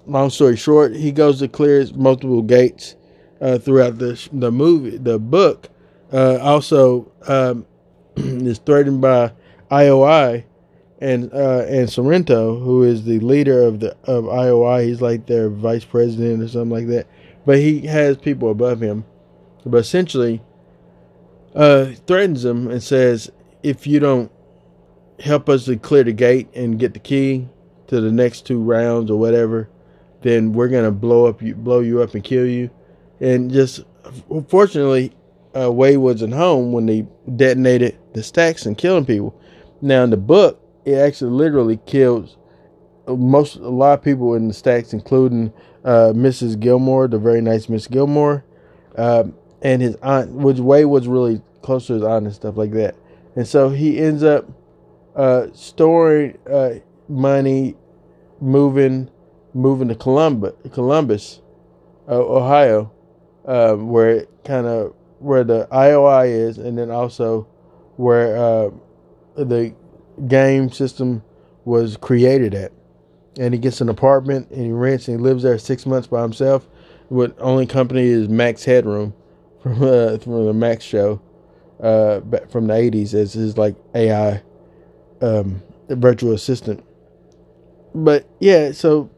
long 0.07 0.31
story 0.31 0.57
short, 0.57 0.95
he 0.95 1.11
goes 1.11 1.41
to 1.41 1.49
clear 1.49 1.85
multiple 1.97 2.43
gates 2.43 2.95
uh, 3.43 3.59
throughout 3.59 3.99
the 3.99 4.29
the 4.33 4.51
movie, 4.51 4.97
the 4.97 5.19
book. 5.19 5.69
Uh, 6.13 6.39
also, 6.41 7.11
um, 7.27 7.67
is 8.17 8.59
threatened 8.59 9.01
by 9.01 9.33
IOI 9.71 10.45
and 11.01 11.33
uh, 11.35 11.65
and 11.69 11.91
Sorrento, 11.91 12.59
who 12.61 12.85
is 12.85 13.05
the 13.05 13.19
leader 13.21 13.63
of 13.63 13.81
the 13.81 13.97
of 14.05 14.25
IOI. 14.25 14.87
He's 14.87 15.03
like 15.03 15.27
their 15.27 15.51
vice 15.51 15.85
president 15.85 16.43
or 16.43 16.49
something 16.49 16.71
like 16.71 16.87
that. 16.87 17.07
But 17.45 17.59
he 17.59 17.81
has 17.87 18.17
people 18.17 18.51
above 18.51 18.81
him. 18.81 19.05
But 19.67 19.79
essentially, 19.79 20.41
uh, 21.55 21.87
threatens 22.07 22.43
them 22.43 22.69
and 22.69 22.83
says, 22.83 23.31
if 23.63 23.87
you 23.87 24.01
don't 24.01 24.31
help 25.21 25.49
us 25.49 25.65
to 25.67 25.77
clear 25.77 26.05
the 26.05 26.13
gate 26.13 26.49
and 26.55 26.79
get 26.79 26.95
the 26.95 27.01
key 27.01 27.49
to 27.89 28.01
the 28.01 28.11
next 28.11 28.47
two 28.47 28.61
rounds 28.61 29.11
or 29.11 29.19
whatever, 29.19 29.69
then 30.23 30.53
we're 30.53 30.69
gonna 30.69 30.91
blow 30.91 31.27
up 31.27 31.43
you, 31.43 31.55
blow 31.55 31.81
you 31.81 32.01
up 32.01 32.15
and 32.15 32.25
kill 32.25 32.47
you. 32.47 32.71
And 33.23 33.53
just 33.53 33.85
fortunately, 34.49 35.13
uh, 35.57 35.71
Wade 35.71 35.99
wasn't 35.99 36.35
home 36.35 36.73
when 36.73 36.87
they 36.87 37.07
detonated 37.37 37.97
the 38.15 38.23
stacks 38.23 38.67
and 38.67 38.77
killing 38.77 39.07
people. 39.07 39.41
Now 39.81 40.03
in 40.03 40.11
the 40.11 40.17
book, 40.17 40.61
it 40.85 40.95
actually 40.95 41.31
literally 41.31 41.79
kills 41.87 42.37
most 43.07 43.57
a 43.57 43.69
lot 43.69 43.99
of 43.99 44.05
people 44.05 44.35
in 44.35 44.49
the 44.49 44.55
stacks, 44.55 44.93
including 44.93 45.53
uh, 45.85 46.13
Mrs. 46.15 46.59
Gilmore, 46.59 47.07
the 47.07 47.19
very 47.19 47.41
nice 47.41 47.69
Miss 47.69 47.87
Gilmore, 47.87 48.45
um, 48.97 49.35
and 49.63 49.81
his 49.81 49.95
aunt, 50.03 50.33
which 50.33 50.59
Wade 50.59 50.87
was 50.87 51.07
really 51.07 51.41
close 51.63 51.87
to 51.87 51.95
his 51.95 52.03
aunt 52.03 52.27
and 52.27 52.35
stuff 52.35 52.57
like 52.57 52.73
that. 52.73 52.97
And 53.37 53.47
so 53.47 53.69
he 53.69 53.99
ends 53.99 54.25
up 54.25 54.47
uh, 55.15 55.47
storing 55.53 56.39
uh, 56.51 56.75
money, 57.09 57.77
moving, 58.41 59.11
moving 59.55 59.89
to 59.89 59.95
Columbus, 59.95 60.55
Columbus, 60.73 61.41
uh, 62.09 62.21
Ohio, 62.21 62.93
um, 63.47 63.89
where 63.89 64.11
it 64.11 64.31
kind 64.45 64.67
of 64.67 64.95
where 65.19 65.45
the 65.45 65.69
IOI 65.71 66.29
is, 66.29 66.59
and 66.59 66.77
then 66.77 66.91
also 66.91 67.47
where 67.97 68.37
uh, 68.37 68.71
the 69.37 69.75
game 70.27 70.71
system 70.71 71.23
was 71.65 71.97
created 71.97 72.55
at. 72.55 72.73
And 73.39 73.55
he 73.55 73.61
gets 73.61 73.81
an 73.81 73.89
apartment 73.89 74.51
and 74.51 74.61
he 74.67 74.73
rents 74.73 75.09
and 75.09 75.19
he 75.19 75.23
lives 75.23 75.43
there 75.43 75.57
six 75.59 75.87
months 75.87 76.07
by 76.07 76.21
himself. 76.23 76.69
What 77.09 77.35
only 77.39 77.67
company 77.67 78.03
is 78.03 78.29
Max 78.29 78.65
Headroom 78.65 79.15
from 79.63 79.83
uh, 79.83 80.19
from 80.19 80.47
the 80.47 80.53
Max 80.53 80.85
show 80.85 81.21
uh, 81.81 82.21
from 82.49 82.67
the 82.67 82.75
eighties 82.75 83.15
as 83.15 83.33
his 83.33 83.57
like 83.57 83.77
AI 83.95 84.43
um, 85.21 85.63
virtual 85.89 86.33
assistant. 86.33 86.85
But 87.95 88.27
yeah, 88.41 88.73
so 88.73 89.11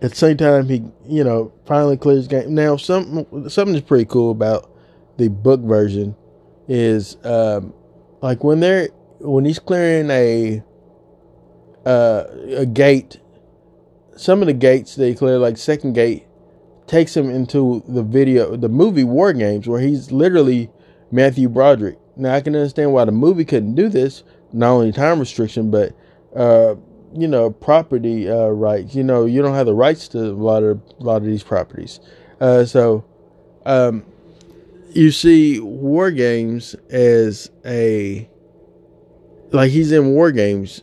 at 0.00 0.10
the 0.10 0.16
same 0.16 0.36
time 0.36 0.68
he 0.68 0.84
you 1.06 1.24
know 1.24 1.52
finally 1.66 1.96
clears 1.96 2.28
game. 2.28 2.54
Now 2.54 2.76
some 2.76 3.26
something 3.48 3.74
is 3.74 3.82
pretty 3.82 4.04
cool 4.04 4.30
about 4.30 4.70
the 5.16 5.28
book 5.28 5.60
version 5.60 6.16
is 6.68 7.16
um, 7.24 7.72
like 8.20 8.44
when 8.44 8.60
they're 8.60 8.88
when 9.20 9.44
he's 9.44 9.58
clearing 9.58 10.10
a 10.10 10.62
uh, 11.86 12.24
a 12.56 12.66
gate, 12.66 13.20
some 14.16 14.40
of 14.42 14.46
the 14.46 14.52
gates 14.52 14.94
they 14.94 15.14
clear, 15.14 15.38
like 15.38 15.56
second 15.56 15.94
gate, 15.94 16.26
takes 16.86 17.16
him 17.16 17.30
into 17.30 17.82
the 17.88 18.02
video, 18.02 18.56
the 18.56 18.68
movie 18.68 19.04
War 19.04 19.32
Games, 19.32 19.66
where 19.66 19.80
he's 19.80 20.12
literally 20.12 20.70
Matthew 21.10 21.48
Broderick. 21.48 21.98
Now 22.16 22.34
I 22.34 22.40
can 22.40 22.54
understand 22.54 22.92
why 22.92 23.04
the 23.04 23.12
movie 23.12 23.44
couldn't 23.44 23.74
do 23.74 23.88
this, 23.88 24.22
not 24.52 24.70
only 24.70 24.92
time 24.92 25.18
restriction, 25.18 25.70
but 25.70 25.94
uh, 26.36 26.74
you 27.14 27.28
know 27.28 27.50
property 27.50 28.28
uh, 28.30 28.48
rights. 28.48 28.94
You 28.94 29.04
know 29.04 29.26
you 29.26 29.42
don't 29.42 29.54
have 29.54 29.66
the 29.66 29.74
rights 29.74 30.08
to 30.08 30.18
a 30.18 30.32
lot 30.32 30.62
of 30.62 30.80
a 31.00 31.02
lot 31.02 31.16
of 31.16 31.24
these 31.24 31.42
properties. 31.42 32.00
Uh, 32.40 32.64
so 32.64 33.04
um, 33.66 34.04
you 34.90 35.10
see 35.10 35.60
war 35.60 36.10
games 36.10 36.74
as 36.90 37.50
a 37.64 38.28
like 39.52 39.70
he's 39.70 39.92
in 39.92 40.08
war 40.08 40.30
games 40.32 40.82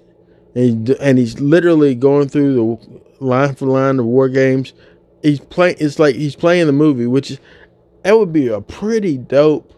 and, 0.55 0.89
and 0.91 1.17
he's 1.17 1.39
literally 1.39 1.96
going 1.96 2.29
through 2.29 2.55
the 2.55 3.25
line 3.25 3.55
for 3.55 3.65
line 3.65 4.00
of 4.00 4.05
war 4.05 4.29
games 4.29 4.74
he's 5.22 5.39
playing 5.39 5.75
it's 5.79 6.00
like 6.00 6.15
he's 6.15 6.36
playing 6.36 6.67
the 6.67 6.74
movie 6.74 7.08
which 7.08 7.32
is 7.32 7.39
that 8.03 8.17
would 8.17 8.34
be 8.34 8.48
a 8.48 8.62
pretty 8.62 9.17
dope 9.17 9.74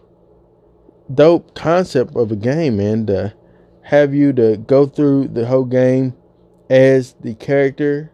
dope 1.12 1.54
concept 1.54 2.14
of 2.16 2.30
a 2.32 2.36
game 2.36 2.76
man 2.76 3.06
to 3.06 3.32
have 3.82 4.14
you 4.14 4.32
to 4.32 4.56
go 4.58 4.86
through 4.86 5.28
the 5.28 5.46
whole 5.46 5.64
game 5.64 6.14
as 6.68 7.14
the 7.20 7.34
character, 7.34 8.12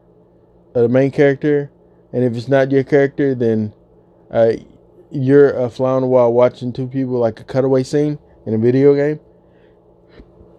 uh, 0.75 0.83
the 0.83 0.89
main 0.89 1.11
character, 1.11 1.71
and 2.13 2.25
if 2.25 2.37
it's 2.37 2.49
not 2.49 2.71
your 2.71 2.85
character, 2.85 3.35
then 3.35 3.75
uh, 4.31 4.53
you're 5.11 5.51
a 5.51 5.69
fly 5.69 5.93
on 5.93 6.03
the 6.03 6.09
wall 6.09 6.33
watching 6.33 6.73
two 6.73 6.87
people 6.87 7.19
like 7.19 7.41
a 7.41 7.45
cutaway 7.45 7.83
scene 7.83 8.19
in 8.47 8.55
a 8.55 8.59
video 8.59 8.95
game. 8.95 9.21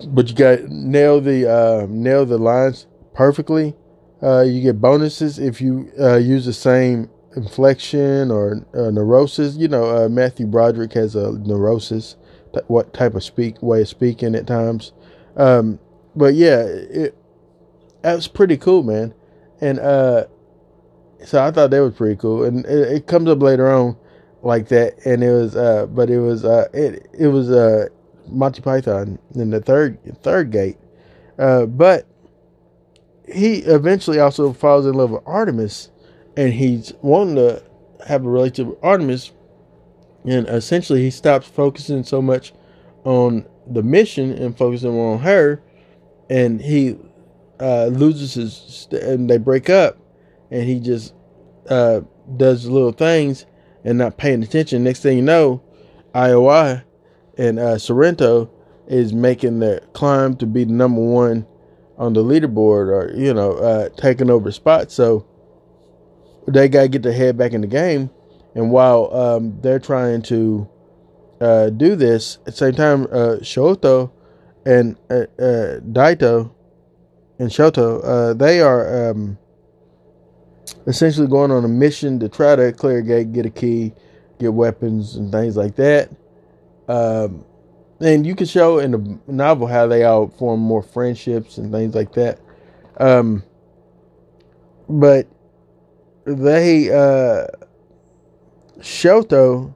But 0.07 0.29
you 0.29 0.35
got 0.35 0.63
nail 0.63 1.21
the 1.21 1.49
uh, 1.49 1.87
nail 1.89 2.25
the 2.25 2.37
lines 2.37 2.87
perfectly. 3.13 3.75
Uh, 4.21 4.41
you 4.41 4.61
get 4.61 4.81
bonuses 4.81 5.39
if 5.39 5.61
you 5.61 5.91
uh, 5.99 6.17
use 6.17 6.45
the 6.45 6.53
same 6.53 7.09
inflection 7.35 8.31
or 8.31 8.65
neurosis. 8.73 9.55
You 9.55 9.69
know, 9.69 10.09
Matthew 10.09 10.47
Broderick 10.47 10.93
has 10.93 11.15
a 11.15 11.31
neurosis. 11.39 12.17
What 12.67 12.93
type 12.93 13.15
of 13.15 13.23
speak 13.23 13.61
way 13.61 13.81
of 13.81 13.87
speaking 13.87 14.35
at 14.35 14.47
times? 14.47 14.93
Um, 15.35 15.79
but 16.15 16.33
yeah, 16.33 16.61
it 16.61 17.15
that 18.05 18.15
was 18.15 18.27
pretty 18.27 18.55
cool, 18.55 18.83
man. 18.83 19.15
And 19.61 19.79
uh, 19.79 20.25
so 21.25 21.43
I 21.43 21.49
thought 21.49 21.71
that 21.71 21.79
was 21.79 21.95
pretty 21.95 22.15
cool. 22.15 22.43
And 22.43 22.63
it, 22.67 22.97
it 22.97 23.07
comes 23.07 23.27
up 23.27 23.41
later 23.41 23.71
on 23.71 23.97
like 24.43 24.67
that, 24.67 25.03
and 25.05 25.23
it 25.23 25.31
was 25.31 25.55
uh, 25.55 25.87
but 25.87 26.11
it 26.11 26.19
was 26.19 26.45
uh, 26.45 26.67
it 26.71 27.07
it 27.17 27.27
was 27.29 27.49
uh, 27.49 27.87
Monty 28.27 28.61
Python 28.61 29.17
in 29.33 29.49
the 29.49 29.59
third 29.59 29.97
third 30.21 30.51
gate. 30.51 30.77
Uh, 31.39 31.65
but 31.65 32.05
he 33.27 33.55
eventually 33.61 34.19
also 34.19 34.53
falls 34.53 34.85
in 34.85 34.93
love 34.93 35.09
with 35.09 35.23
Artemis 35.25 35.89
and 36.37 36.53
he's 36.53 36.93
wanting 37.01 37.35
to 37.35 37.63
have 38.05 38.23
a 38.23 38.29
relationship 38.29 38.67
with 38.67 38.83
Artemis, 38.83 39.31
and 40.25 40.47
essentially 40.47 41.01
he 41.01 41.09
stops 41.09 41.47
focusing 41.47 42.03
so 42.03 42.21
much 42.21 42.53
on 43.03 43.47
the 43.65 43.81
mission 43.81 44.31
and 44.31 44.55
focusing 44.55 44.95
on 44.95 45.19
her, 45.19 45.59
and 46.29 46.61
he 46.61 46.97
uh, 47.59 47.85
loses 47.85 48.33
his 48.33 48.87
and 48.91 49.29
they 49.29 49.37
break 49.37 49.69
up, 49.69 49.97
and 50.51 50.63
he 50.63 50.79
just 50.79 51.13
uh, 51.69 52.01
does 52.37 52.67
little 52.67 52.91
things 52.91 53.45
and 53.83 53.97
not 53.97 54.17
paying 54.17 54.43
attention. 54.43 54.83
Next 54.83 55.01
thing 55.01 55.17
you 55.17 55.23
know, 55.23 55.63
IOI 56.13 56.83
and 57.37 57.59
uh, 57.59 57.77
Sorrento 57.77 58.49
is 58.87 59.13
making 59.13 59.59
their 59.59 59.79
climb 59.93 60.35
to 60.37 60.45
be 60.45 60.63
the 60.63 60.73
number 60.73 61.01
one 61.01 61.45
on 61.97 62.13
the 62.13 62.23
leaderboard, 62.23 62.89
or 62.89 63.11
you 63.15 63.33
know, 63.33 63.53
uh, 63.53 63.89
taking 63.89 64.29
over 64.29 64.51
spots. 64.51 64.93
So 64.93 65.25
they 66.47 66.67
got 66.67 66.83
to 66.83 66.87
get 66.89 67.03
their 67.03 67.13
head 67.13 67.37
back 67.37 67.53
in 67.53 67.61
the 67.61 67.67
game. 67.67 68.09
And 68.53 68.71
while 68.71 69.13
um, 69.13 69.59
they're 69.61 69.79
trying 69.79 70.21
to 70.23 70.69
uh, 71.41 71.69
do 71.69 71.95
this, 71.95 72.37
at 72.39 72.45
the 72.45 72.51
same 72.53 72.73
time, 72.73 73.03
uh, 73.03 73.37
Shoto 73.41 74.11
and 74.65 74.97
uh, 75.11 75.25
uh 75.37 75.79
Daito 75.81 76.54
and 77.39 77.49
Shoto, 77.49 78.01
uh, 78.03 78.33
they 78.33 78.61
are 78.61 79.09
um, 79.11 79.37
essentially 80.87 81.27
going 81.27 81.51
on 81.51 81.65
a 81.65 81.67
mission 81.67 82.19
to 82.19 82.29
try 82.29 82.55
to 82.55 82.71
clear 82.71 82.99
a 82.99 83.03
gate, 83.03 83.33
get 83.33 83.45
a 83.45 83.49
key, 83.49 83.93
get 84.39 84.53
weapons, 84.53 85.15
and 85.15 85.31
things 85.31 85.57
like 85.57 85.75
that. 85.75 86.09
Um, 86.87 87.43
and 87.99 88.25
you 88.25 88.35
can 88.35 88.45
show 88.45 88.79
in 88.79 88.91
the 88.91 89.19
novel 89.27 89.67
how 89.67 89.87
they 89.87 90.03
all 90.03 90.27
form 90.27 90.59
more 90.59 90.83
friendships 90.83 91.57
and 91.57 91.71
things 91.71 91.95
like 91.95 92.13
that. 92.13 92.39
Um, 92.99 93.43
but 94.87 95.27
they 96.25 96.91
uh 96.91 97.47
Shoto 98.79 99.73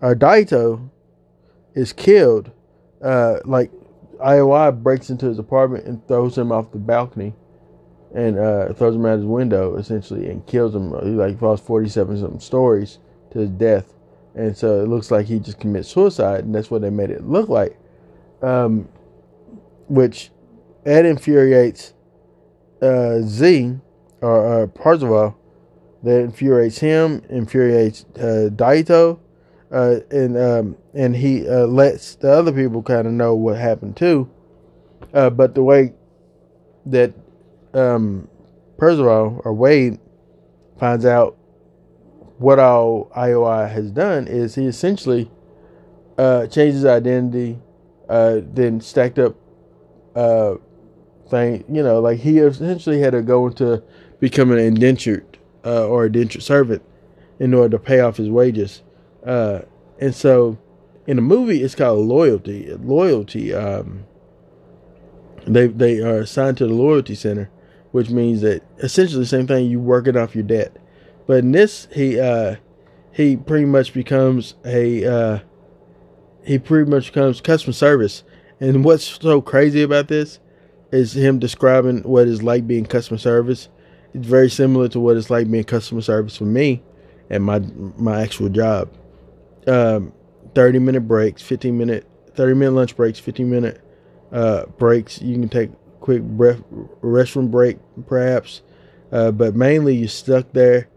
or 0.00 0.14
Daito 0.14 0.88
is 1.74 1.92
killed. 1.92 2.50
Uh 3.02 3.38
like 3.44 3.70
IOI 4.18 4.82
breaks 4.82 5.10
into 5.10 5.26
his 5.26 5.38
apartment 5.38 5.86
and 5.86 6.06
throws 6.08 6.36
him 6.36 6.52
off 6.52 6.72
the 6.72 6.78
balcony 6.78 7.34
and 8.14 8.38
uh 8.38 8.72
throws 8.72 8.94
him 8.94 9.04
out 9.04 9.16
his 9.16 9.24
window 9.24 9.76
essentially 9.76 10.30
and 10.30 10.46
kills 10.46 10.74
him. 10.74 10.90
He 11.02 11.10
like 11.10 11.38
falls 11.38 11.60
forty 11.60 11.88
seven 11.88 12.18
something 12.18 12.40
stories 12.40 12.98
to 13.32 13.40
his 13.40 13.50
death. 13.50 13.94
And 14.34 14.56
so 14.56 14.80
it 14.82 14.88
looks 14.88 15.10
like 15.10 15.26
he 15.26 15.38
just 15.38 15.60
commits 15.60 15.88
suicide 15.88 16.44
and 16.44 16.54
that's 16.54 16.70
what 16.70 16.82
they 16.82 16.90
made 16.90 17.10
it 17.10 17.26
look 17.26 17.48
like. 17.48 17.78
Um 18.42 18.88
which 19.88 20.30
that 20.84 21.04
infuriates 21.04 21.94
uh 22.80 23.20
Z 23.20 23.76
or 24.20 24.62
uh 24.62 24.66
Parzival 24.68 25.36
that 26.02 26.20
infuriates 26.20 26.78
him, 26.78 27.22
infuriates 27.28 28.04
uh, 28.16 28.48
Daito, 28.54 29.18
uh, 29.70 30.00
and 30.10 30.36
um, 30.38 30.76
and 30.94 31.14
he 31.14 31.46
uh, 31.48 31.66
lets 31.66 32.14
the 32.16 32.30
other 32.30 32.52
people 32.52 32.82
kind 32.82 33.06
of 33.06 33.12
know 33.12 33.34
what 33.34 33.56
happened 33.58 33.96
too. 33.96 34.28
Uh, 35.12 35.30
but 35.30 35.54
the 35.54 35.62
way 35.62 35.92
that 36.86 37.12
um, 37.74 38.28
Percival 38.78 39.40
or 39.44 39.52
Wade 39.52 39.98
finds 40.78 41.04
out 41.04 41.36
what 42.38 42.58
all 42.58 43.10
IOI 43.16 43.70
has 43.70 43.90
done 43.90 44.26
is 44.26 44.54
he 44.54 44.64
essentially 44.64 45.30
uh, 46.16 46.46
changed 46.46 46.74
his 46.74 46.84
identity, 46.84 47.58
uh, 48.08 48.40
then 48.42 48.80
stacked 48.80 49.18
up 49.18 49.36
uh, 50.14 50.54
thing. 51.28 51.64
You 51.70 51.82
know, 51.82 52.00
like 52.00 52.20
he 52.20 52.38
essentially 52.38 53.00
had 53.00 53.10
to 53.10 53.22
go 53.22 53.46
into 53.48 53.82
becoming 54.18 54.58
an 54.58 54.64
indentured 54.64 55.24
or 55.64 56.06
indentured 56.06 56.42
servant 56.42 56.82
in 57.38 57.52
order 57.52 57.76
to 57.76 57.82
pay 57.82 58.00
off 58.00 58.16
his 58.16 58.30
wages. 58.30 58.82
Uh, 59.24 59.60
and 60.00 60.14
so 60.14 60.58
in 61.06 61.16
the 61.16 61.22
movie, 61.22 61.62
it's 61.62 61.74
called 61.74 62.06
loyalty. 62.06 62.72
Loyalty. 62.74 63.54
Um, 63.54 64.04
they 65.46 65.66
they 65.66 66.00
are 66.00 66.20
assigned 66.20 66.58
to 66.58 66.66
the 66.66 66.74
loyalty 66.74 67.14
center, 67.14 67.50
which 67.92 68.10
means 68.10 68.42
that 68.42 68.62
essentially 68.78 69.22
the 69.22 69.26
same 69.26 69.46
thing. 69.46 69.70
You 69.70 69.80
working 69.80 70.16
off 70.16 70.34
your 70.34 70.44
debt, 70.44 70.76
but 71.26 71.38
in 71.38 71.52
this, 71.52 71.88
he 71.92 72.20
uh, 72.20 72.56
he 73.12 73.36
pretty 73.36 73.64
much 73.64 73.94
becomes 73.94 74.54
a 74.64 75.04
uh, 75.04 75.38
he 76.44 76.58
pretty 76.58 76.90
much 76.90 77.06
becomes 77.06 77.40
customer 77.40 77.72
service. 77.72 78.24
And 78.60 78.84
what's 78.84 79.04
so 79.04 79.40
crazy 79.40 79.82
about 79.82 80.08
this 80.08 80.40
is 80.90 81.14
him 81.14 81.38
describing 81.38 82.02
what 82.02 82.28
it's 82.28 82.42
like 82.42 82.66
being 82.66 82.86
customer 82.86 83.18
service 83.18 83.68
it's 84.14 84.26
very 84.26 84.48
similar 84.50 84.88
to 84.88 85.00
what 85.00 85.16
it's 85.16 85.30
like 85.30 85.50
being 85.50 85.64
customer 85.64 86.00
service 86.00 86.36
for 86.36 86.44
me 86.44 86.82
at 87.30 87.40
my 87.40 87.60
my 87.96 88.22
actual 88.22 88.48
job. 88.48 88.90
Um, 89.68 90.12
30 90.54 90.78
minute 90.78 91.02
breaks, 91.02 91.42
15 91.42 91.76
minute, 91.76 92.06
30 92.34 92.54
minute 92.54 92.72
lunch 92.72 92.96
breaks, 92.96 93.18
15 93.18 93.50
minute 93.50 93.80
uh, 94.32 94.64
breaks. 94.78 95.20
You 95.20 95.34
can 95.34 95.48
take 95.48 95.70
quick 96.00 96.22
breath, 96.22 96.60
restroom 97.02 97.50
break 97.50 97.78
perhaps, 98.06 98.62
uh, 99.12 99.30
but 99.30 99.54
mainly 99.54 99.94
you're 99.96 100.08
stuck 100.08 100.52
there 100.52 100.88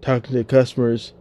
talking 0.00 0.34
to 0.34 0.44
customers 0.44 1.12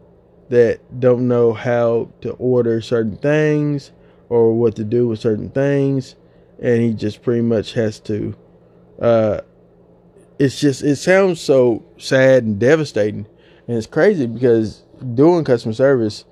that 0.49 0.99
don't 0.99 1.27
know 1.27 1.53
how 1.53 2.09
to 2.21 2.31
order 2.33 2.81
certain 2.81 3.17
things 3.17 3.91
or 4.29 4.53
what 4.53 4.75
to 4.75 4.83
do 4.83 5.07
with 5.07 5.19
certain 5.19 5.49
things, 5.49 6.15
and 6.61 6.81
he 6.81 6.93
just 6.93 7.23
pretty 7.23 7.41
much 7.41 7.73
has 7.73 7.99
to 7.99 8.35
uh, 9.01 9.41
it's 10.37 10.59
just 10.59 10.83
it 10.83 10.95
sounds 10.97 11.39
so 11.39 11.83
sad 11.97 12.43
and 12.43 12.59
devastating, 12.59 13.27
and 13.67 13.77
it's 13.77 13.87
crazy 13.87 14.25
because 14.25 14.83
doing 15.13 15.43
customer 15.43 15.73
service, 15.73 16.25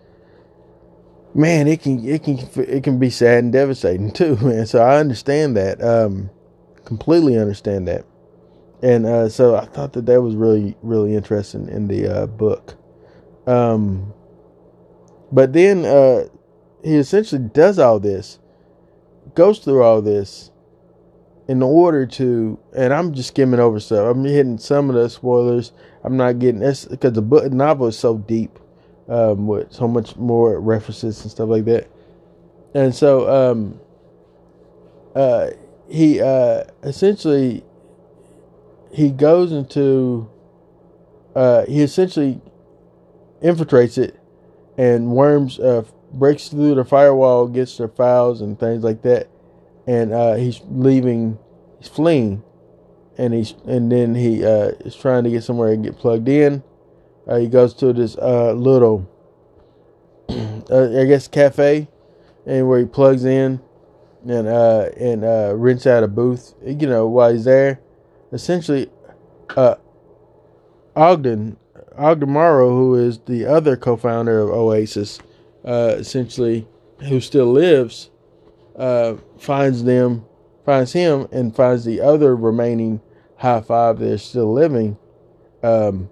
man, 1.38 1.68
it 1.68 1.82
can 1.82 2.04
it 2.04 2.24
can 2.24 2.40
it 2.56 2.84
can 2.84 3.00
be 3.00 3.10
sad 3.10 3.44
and 3.44 3.54
devastating 3.54 4.12
too, 4.14 4.36
man. 4.38 4.66
So 4.66 4.82
I 4.82 4.98
understand 4.98 5.56
that, 5.56 5.82
um, 5.82 6.30
completely 6.84 7.38
understand 7.38 7.88
that, 7.88 8.06
and 8.82 9.06
uh, 9.06 9.30
so 9.30 9.56
I 9.56 9.66
thought 9.66 9.94
that 9.94 10.08
that 10.08 10.22
was 10.22 10.36
really 10.36 10.76
really 10.82 11.16
interesting 11.16 11.70
in 11.70 11.88
the 11.88 12.08
uh, 12.08 12.26
book. 12.28 12.76
Um, 13.46 14.14
but 15.32 15.54
then 15.54 15.86
uh, 15.86 16.26
he 16.84 16.96
essentially 16.96 17.42
does 17.42 17.80
all 17.80 18.00
this, 18.00 18.40
goes 19.36 19.60
through 19.60 19.84
all 19.84 20.02
this 20.02 20.52
in 21.48 21.64
order 21.64 22.06
to, 22.06 22.60
and 22.76 22.94
I'm 22.94 23.14
just 23.14 23.30
skimming 23.30 23.60
over 23.60 23.80
stuff. 23.80 24.16
I'm 24.16 24.24
hitting 24.26 24.58
some 24.58 24.90
of 24.90 24.96
the 24.96 25.10
spoilers. 25.10 25.72
I'm 26.04 26.18
not 26.18 26.40
getting 26.40 26.60
this 26.60 26.86
because 26.86 27.14
the 27.14 27.22
book 27.22 27.52
novel 27.54 27.88
is 27.88 27.98
so 27.98 28.18
deep, 28.18 28.60
um, 29.08 29.48
with 29.48 29.72
so 29.72 29.88
much 29.88 30.16
more 30.16 30.60
references 30.60 31.22
and 31.22 31.32
stuff 31.32 31.50
like 31.50 31.66
that. 31.66 31.90
And 32.74 32.94
so, 32.94 33.52
um, 33.52 33.80
uh, 35.16 35.52
he 35.90 36.22
uh, 36.22 36.66
essentially 36.84 37.64
he 38.92 39.10
goes 39.10 39.52
into, 39.52 40.30
uh, 41.36 41.66
he 41.66 41.82
essentially 41.82 42.42
infiltrates 43.42 43.98
it, 43.98 44.20
and 44.78 45.12
worms 45.12 45.60
uh, 45.60 45.84
breaks 46.14 46.50
through 46.50 46.76
the 46.76 46.86
firewall, 46.86 47.48
gets 47.48 47.78
their 47.78 47.88
files 47.88 48.42
and 48.42 48.60
things 48.60 48.84
like 48.84 49.02
that 49.04 49.30
and 49.88 50.14
uh, 50.14 50.36
he's 50.36 50.62
leaving, 50.70 51.40
he's 51.80 51.88
fleeing, 51.88 52.44
and 53.18 53.34
he's 53.34 53.56
and 53.66 53.92
then 53.92 54.14
he 54.14 54.46
uh, 54.46 54.72
is 54.82 54.96
trying 54.96 55.24
to 55.24 55.30
get 55.30 55.44
somewhere 55.44 55.72
and 55.72 55.84
get 55.84 55.98
plugged 55.98 56.28
in. 56.28 56.62
Uh, 57.28 57.36
he 57.38 57.48
goes 57.48 57.74
to 57.74 57.92
this 57.92 58.18
uh, 58.18 58.54
little, 58.54 59.10
uh, 60.30 61.00
I 61.00 61.06
guess, 61.06 61.28
cafe, 61.28 61.90
and 62.46 62.68
where 62.70 62.80
he 62.80 62.86
plugs 62.86 63.26
in, 63.26 63.60
and 64.28 64.48
uh, 64.48 64.90
and 64.98 65.26
uh, 65.26 65.54
rents 65.56 65.86
out 65.86 66.04
a 66.04 66.08
booth. 66.08 66.54
You 66.66 66.88
know, 66.88 67.08
while 67.08 67.34
he's 67.34 67.44
there, 67.44 67.82
essentially, 68.32 68.90
Ogden 70.96 71.58
Ogden 71.98 72.30
Morrow, 72.30 72.70
who 72.70 72.96
is 72.96 73.20
the 73.20 73.46
other 73.46 73.76
co-founder 73.76 74.40
of 74.40 74.50
Oasis, 74.50 75.20
essentially, 75.66 76.66
who 77.10 77.20
still 77.20 77.52
lives, 77.52 78.10
finds 79.38 79.84
them, 79.84 80.26
finds 80.64 80.94
him, 80.94 81.28
and 81.34 81.54
finds 81.54 81.84
the 81.84 82.00
other 82.00 82.36
remaining 82.36 83.02
high 83.36 83.62
five 83.62 84.00
that 84.00 84.14
are 84.14 84.18
still 84.18 84.54
living. 84.54 84.98
Um, 85.62 86.10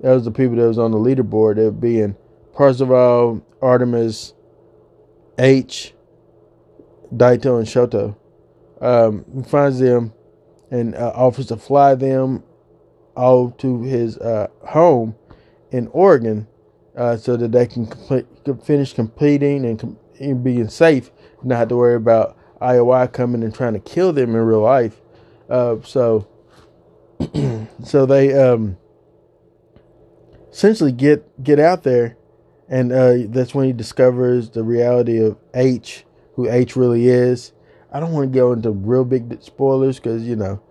those 0.00 0.24
the 0.24 0.30
people 0.30 0.56
that 0.56 0.66
was 0.66 0.78
on 0.78 0.90
the 0.90 0.98
leaderboard. 0.98 1.56
That 1.56 1.80
being 1.80 2.16
Parzival, 2.54 3.44
Artemis, 3.60 4.34
H, 5.38 5.94
Daito, 7.14 7.58
and 7.58 7.66
Shoto. 7.66 8.16
Um, 8.80 9.24
he 9.34 9.42
finds 9.42 9.78
them 9.78 10.12
and 10.70 10.94
uh, 10.94 11.12
offers 11.14 11.46
to 11.46 11.56
fly 11.56 11.94
them 11.94 12.42
all 13.16 13.50
to 13.52 13.82
his 13.82 14.18
uh, 14.18 14.48
home 14.68 15.14
in 15.70 15.88
Oregon 15.88 16.46
uh, 16.96 17.16
so 17.16 17.36
that 17.36 17.52
they 17.52 17.66
can 17.66 17.86
complete, 17.86 18.26
finish 18.64 18.92
completing 18.92 19.64
and, 19.64 19.78
com- 19.78 19.98
and 20.18 20.42
being 20.42 20.68
safe, 20.68 21.10
not 21.42 21.56
have 21.58 21.68
to 21.68 21.76
worry 21.76 21.94
about 21.94 22.36
IOI 22.60 23.12
coming 23.12 23.42
and 23.42 23.54
trying 23.54 23.74
to 23.74 23.80
kill 23.80 24.12
them 24.12 24.30
in 24.30 24.36
real 24.42 24.60
life. 24.60 25.00
Uh, 25.48 25.76
so, 25.82 26.26
so 27.84 28.06
they 28.06 28.34
um, 28.34 28.76
essentially 30.56 30.90
get 30.90 31.44
get 31.44 31.60
out 31.60 31.82
there, 31.82 32.16
and 32.66 32.90
uh, 32.90 33.14
that's 33.28 33.54
when 33.54 33.66
he 33.66 33.72
discovers 33.74 34.50
the 34.50 34.62
reality 34.62 35.18
of 35.18 35.36
H, 35.52 36.04
who 36.34 36.50
H 36.50 36.76
really 36.76 37.08
is. 37.08 37.52
I 37.92 38.00
don't 38.00 38.12
want 38.12 38.32
to 38.32 38.36
go 38.36 38.52
into 38.52 38.70
real 38.70 39.04
big 39.04 39.42
spoilers 39.42 40.00
because 40.00 40.22
you 40.22 40.34
know 40.34 40.62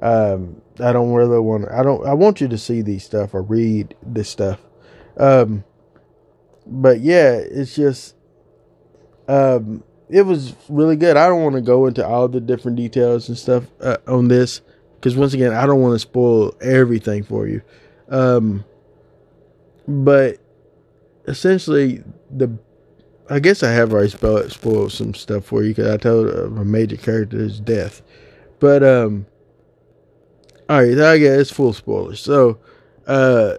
um, 0.00 0.62
I 0.80 0.92
don't 0.92 1.12
really 1.12 1.38
want. 1.40 1.70
I 1.70 1.82
don't. 1.82 2.06
I 2.06 2.14
want 2.14 2.40
you 2.40 2.48
to 2.48 2.56
see 2.56 2.80
these 2.80 3.04
stuff 3.04 3.34
or 3.34 3.42
read 3.42 3.94
this 4.02 4.30
stuff. 4.30 4.60
Um, 5.18 5.64
but 6.66 7.00
yeah, 7.00 7.34
it's 7.34 7.74
just. 7.74 8.16
Um, 9.28 9.84
it 10.08 10.22
was 10.22 10.54
really 10.68 10.96
good. 10.96 11.16
I 11.16 11.28
don't 11.28 11.42
want 11.42 11.54
to 11.56 11.62
go 11.62 11.86
into 11.86 12.06
all 12.06 12.28
the 12.28 12.40
different 12.40 12.76
details 12.76 13.28
and 13.28 13.36
stuff 13.36 13.64
uh, 13.80 13.96
on 14.06 14.28
this 14.28 14.60
because 14.96 15.16
once 15.16 15.34
again, 15.34 15.52
I 15.52 15.66
don't 15.66 15.80
want 15.80 15.94
to 15.94 15.98
spoil 15.98 16.54
everything 16.60 17.24
for 17.24 17.46
you. 17.46 17.62
Um, 18.08 18.64
but 19.86 20.38
essentially, 21.26 22.02
the 22.30 22.58
I 23.30 23.38
guess 23.38 23.62
I 23.62 23.72
have 23.72 23.92
already 23.92 24.10
spoiled, 24.10 24.52
spoiled 24.52 24.92
some 24.92 25.14
stuff 25.14 25.46
for 25.46 25.62
you 25.62 25.70
because 25.70 25.90
I 25.90 25.96
told 25.96 26.28
a 26.28 26.48
major 26.64 26.96
character 26.96 27.36
character's 27.36 27.60
death. 27.60 28.02
But 28.60 28.82
um, 28.82 29.26
all 30.68 30.82
right, 30.82 30.98
I 30.98 31.18
guess 31.18 31.40
it's 31.40 31.50
full 31.50 31.72
spoilers. 31.72 32.20
So, 32.20 32.58
uh, 33.06 33.56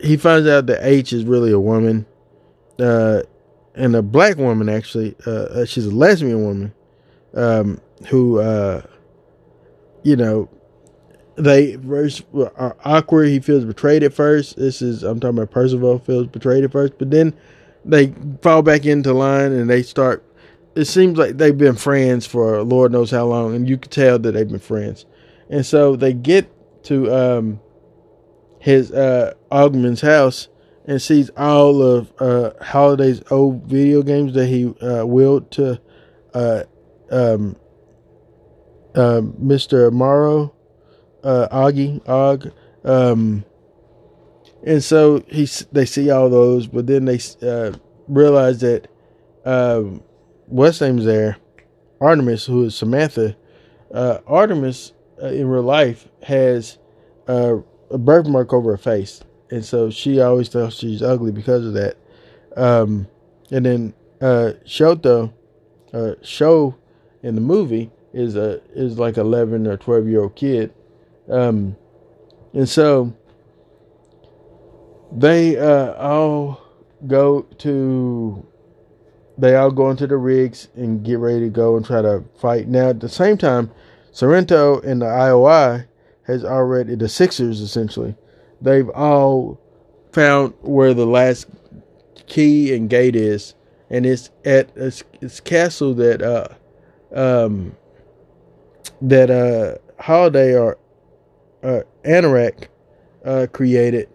he 0.00 0.16
finds 0.16 0.48
out 0.48 0.66
that 0.66 0.80
H 0.82 1.12
is 1.12 1.24
really 1.24 1.52
a 1.52 1.60
woman, 1.60 2.06
uh, 2.78 3.22
and 3.74 3.94
a 3.94 4.02
black 4.02 4.36
woman 4.36 4.68
actually. 4.68 5.14
Uh, 5.26 5.30
uh, 5.30 5.64
she's 5.64 5.86
a 5.86 5.90
lesbian 5.90 6.44
woman, 6.44 6.74
um, 7.34 7.80
who, 8.08 8.40
uh, 8.40 8.82
you 10.02 10.16
know, 10.16 10.48
they 11.36 11.76
first 11.76 12.24
are 12.34 12.76
awkward. 12.84 13.28
He 13.28 13.40
feels 13.40 13.64
betrayed 13.64 14.02
at 14.02 14.14
first. 14.14 14.56
This 14.56 14.82
is 14.82 15.02
I'm 15.02 15.20
talking 15.20 15.38
about 15.38 15.50
Percival 15.50 15.98
feels 15.98 16.26
betrayed 16.26 16.64
at 16.64 16.72
first, 16.72 16.94
but 16.98 17.10
then 17.10 17.34
they 17.84 18.12
fall 18.42 18.62
back 18.62 18.84
into 18.84 19.12
line 19.12 19.52
and 19.52 19.68
they 19.68 19.82
start. 19.82 20.24
It 20.74 20.86
seems 20.86 21.18
like 21.18 21.38
they've 21.38 21.56
been 21.56 21.76
friends 21.76 22.26
for 22.26 22.62
Lord 22.62 22.92
knows 22.92 23.10
how 23.10 23.26
long, 23.26 23.54
and 23.54 23.68
you 23.68 23.78
can 23.78 23.90
tell 23.90 24.18
that 24.18 24.32
they've 24.32 24.48
been 24.48 24.58
friends. 24.58 25.06
And 25.48 25.64
so 25.64 25.96
they 25.96 26.12
get 26.12 26.50
to 26.84 27.14
um, 27.14 27.60
his 28.58 28.92
uh, 28.92 29.34
Augman's 29.50 30.00
house 30.00 30.48
and 30.86 31.00
sees 31.00 31.30
all 31.36 31.82
of 31.82 32.12
uh, 32.18 32.50
Halliday's 32.62 33.22
old 33.30 33.64
video 33.64 34.02
games 34.02 34.34
that 34.34 34.46
he 34.46 34.66
uh, 34.80 35.04
willed 35.04 35.50
to 35.52 35.80
uh, 36.34 36.64
um, 37.10 37.56
uh, 38.94 39.20
Mr. 39.40 39.92
Morrow, 39.92 40.54
uh, 41.26 41.48
Augie, 41.50 42.06
Og. 42.08 42.52
Um, 42.84 43.44
and 44.64 44.82
so 44.82 45.22
he 45.28 45.46
they 45.72 45.84
see 45.84 46.10
all 46.10 46.30
those, 46.30 46.66
but 46.66 46.86
then 46.86 47.04
they 47.04 47.20
uh, 47.42 47.72
realize 48.08 48.60
that 48.60 48.88
um, 49.44 50.02
name's 50.48 51.04
there, 51.04 51.36
Artemis, 52.00 52.46
who 52.46 52.64
is 52.64 52.76
Samantha. 52.76 53.36
Uh, 53.92 54.18
Artemis 54.26 54.92
uh, 55.22 55.26
in 55.26 55.48
real 55.48 55.62
life 55.62 56.08
has 56.22 56.78
uh, 57.28 57.56
a 57.90 57.98
birthmark 57.98 58.52
over 58.52 58.72
her 58.72 58.76
face, 58.76 59.20
and 59.50 59.64
so 59.64 59.90
she 59.90 60.20
always 60.20 60.48
tells 60.48 60.74
she's 60.74 61.02
ugly 61.02 61.32
because 61.32 61.64
of 61.66 61.74
that. 61.74 61.96
Um, 62.56 63.06
and 63.50 63.66
then 63.66 63.94
uh, 64.20 64.52
Shoto, 64.64 65.32
uh, 65.92 66.14
Show 66.22 66.76
in 67.22 67.34
the 67.34 67.40
movie 67.40 67.90
is 68.12 68.36
a 68.36 68.60
is 68.74 68.98
like 68.98 69.16
eleven 69.16 69.66
or 69.66 69.76
twelve 69.76 70.08
year 70.08 70.22
old 70.22 70.34
kid, 70.36 70.72
um, 71.28 71.76
and 72.52 72.68
so 72.68 73.12
they 75.12 75.56
uh, 75.56 75.92
all 75.94 76.60
go 77.06 77.42
to 77.58 78.46
they 79.38 79.54
all 79.54 79.70
go 79.70 79.90
into 79.90 80.06
the 80.06 80.16
rigs 80.16 80.68
and 80.76 81.04
get 81.04 81.18
ready 81.18 81.40
to 81.40 81.50
go 81.50 81.76
and 81.76 81.84
try 81.84 82.00
to 82.00 82.24
fight. 82.40 82.68
Now 82.68 82.88
at 82.88 83.00
the 83.00 83.08
same 83.08 83.36
time, 83.36 83.70
Sorrento 84.10 84.80
and 84.80 85.02
the 85.02 85.06
IOI 85.06 85.86
has 86.22 86.44
already 86.44 86.94
the 86.94 87.08
Sixers 87.08 87.60
essentially. 87.60 88.16
They've 88.62 88.88
all 88.90 89.60
found 90.12 90.54
where 90.62 90.94
the 90.94 91.06
last 91.06 91.48
key 92.26 92.74
and 92.74 92.88
gate 92.88 93.14
is, 93.14 93.54
and 93.90 94.06
it's 94.06 94.30
at 94.44 94.70
it's, 94.74 95.04
it's 95.20 95.40
castle 95.40 95.92
that 95.94 96.22
uh 96.22 96.48
um 97.14 97.76
that 99.02 99.30
uh 99.30 99.76
Halliday 100.02 100.56
or 100.56 100.78
uh 101.66 101.82
Anorak 102.04 102.68
uh 103.24 103.46
created, 103.52 104.08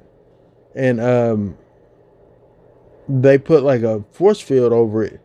and 0.75 0.99
um 0.99 1.57
they 3.09 3.37
put 3.37 3.63
like 3.63 3.81
a 3.81 4.03
force 4.11 4.39
field 4.39 4.71
over 4.71 5.03
it 5.03 5.19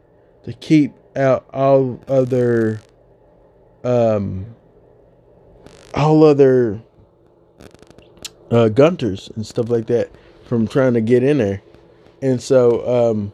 to 0.44 0.52
keep 0.52 0.92
out 1.14 1.46
all 1.52 2.00
other 2.08 2.80
um 3.84 4.46
all 5.94 6.24
other 6.24 6.82
uh, 8.50 8.68
gunters 8.68 9.30
and 9.34 9.46
stuff 9.46 9.68
like 9.68 9.86
that 9.86 10.10
from 10.44 10.68
trying 10.68 10.94
to 10.94 11.00
get 11.00 11.22
in 11.22 11.38
there. 11.38 11.62
And 12.22 12.40
so, 12.40 13.10
um, 13.10 13.32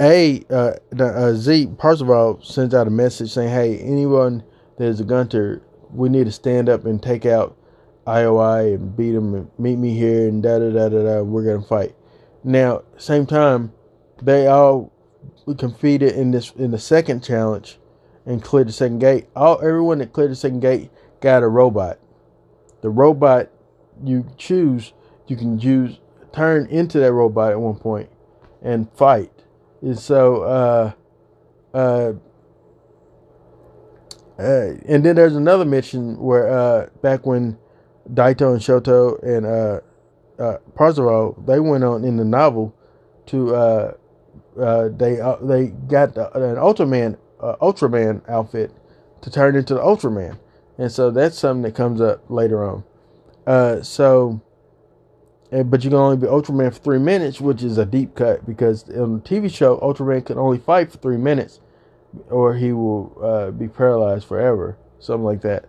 A, 0.00 0.44
uh, 0.50 0.74
uh, 0.98 1.32
Z, 1.34 1.68
Parzival 1.78 2.40
sends 2.42 2.74
out 2.74 2.86
a 2.86 2.90
message 2.90 3.32
saying, 3.32 3.50
hey, 3.50 3.78
anyone 3.78 4.42
that's 4.78 5.00
a 5.00 5.04
gunter, 5.04 5.62
we 5.92 6.08
need 6.08 6.24
to 6.24 6.32
stand 6.32 6.68
up 6.68 6.84
and 6.84 7.02
take 7.02 7.26
out 7.26 7.56
IOI 8.06 8.74
and 8.74 8.96
beat 8.96 9.12
them 9.12 9.34
and 9.34 9.50
meet 9.58 9.76
me 9.76 9.94
here 9.94 10.28
and 10.28 10.42
da 10.42 10.58
da 10.58 10.70
da 10.70 10.88
da 10.88 11.02
da. 11.02 11.22
We're 11.22 11.56
to 11.56 11.66
fight. 11.66 11.94
Now, 12.44 12.82
same 12.96 13.26
time, 13.26 13.72
they 14.22 14.46
all 14.46 14.92
competed 15.56 16.12
in 16.12 16.30
this 16.30 16.52
in 16.52 16.70
the 16.70 16.78
second 16.78 17.22
challenge 17.22 17.78
and 18.26 18.42
cleared 18.42 18.68
the 18.68 18.72
second 18.72 18.98
gate. 18.98 19.26
All 19.36 19.58
everyone 19.58 19.98
that 19.98 20.12
cleared 20.12 20.30
the 20.30 20.36
second 20.36 20.60
gate 20.60 20.90
got 21.20 21.42
a 21.42 21.48
robot. 21.48 21.98
The 22.80 22.90
robot 22.90 23.50
you 24.04 24.26
choose, 24.36 24.92
you 25.26 25.36
can 25.36 25.58
use 25.58 25.98
turn 26.32 26.66
into 26.66 27.00
that 27.00 27.12
robot 27.12 27.52
at 27.52 27.60
one 27.60 27.76
point 27.76 28.10
and 28.62 28.90
fight. 28.92 29.32
And 29.82 29.98
so, 29.98 30.42
uh, 30.42 30.92
uh, 31.74 32.12
uh, 34.38 34.74
and 34.86 35.04
then 35.04 35.16
there's 35.16 35.36
another 35.36 35.64
mission 35.64 36.18
where 36.18 36.48
uh, 36.48 36.88
back 37.02 37.26
when 37.26 37.58
Daito 38.12 38.52
and 38.52 38.60
Shoto 38.60 39.22
and 39.22 39.44
uh, 39.46 39.80
uh, 40.42 40.58
Parzival 40.74 41.42
they 41.46 41.60
went 41.60 41.84
on 41.84 42.04
in 42.04 42.16
the 42.16 42.24
novel 42.24 42.74
to 43.26 43.54
uh, 43.54 43.94
uh, 44.60 44.88
they 44.96 45.20
uh, 45.20 45.36
they 45.36 45.66
got 45.66 46.16
an 46.16 46.56
Ultraman 46.56 47.16
uh, 47.40 47.56
Ultraman 47.60 48.28
outfit 48.28 48.72
to 49.22 49.30
turn 49.30 49.56
into 49.56 49.74
the 49.74 49.80
Ultraman. 49.80 50.38
And 50.78 50.90
so 50.90 51.10
that's 51.10 51.38
something 51.38 51.62
that 51.62 51.74
comes 51.74 52.00
up 52.00 52.22
later 52.28 52.64
on. 52.64 52.84
Uh, 53.46 53.82
so, 53.82 54.40
but 55.50 55.82
you 55.82 55.90
can 55.90 55.98
only 55.98 56.16
be 56.16 56.26
Ultraman 56.26 56.72
for 56.72 56.78
three 56.78 56.98
minutes, 56.98 57.40
which 57.40 57.62
is 57.62 57.78
a 57.78 57.86
deep 57.86 58.14
cut 58.14 58.46
because 58.46 58.88
on 58.90 59.14
the 59.14 59.20
TV 59.20 59.52
show, 59.52 59.78
Ultraman 59.78 60.24
can 60.26 60.38
only 60.38 60.58
fight 60.58 60.92
for 60.92 60.98
three 60.98 61.16
minutes, 61.16 61.60
or 62.30 62.54
he 62.54 62.72
will 62.72 63.16
uh, 63.22 63.50
be 63.50 63.68
paralyzed 63.68 64.26
forever, 64.26 64.76
something 64.98 65.24
like 65.24 65.42
that. 65.42 65.66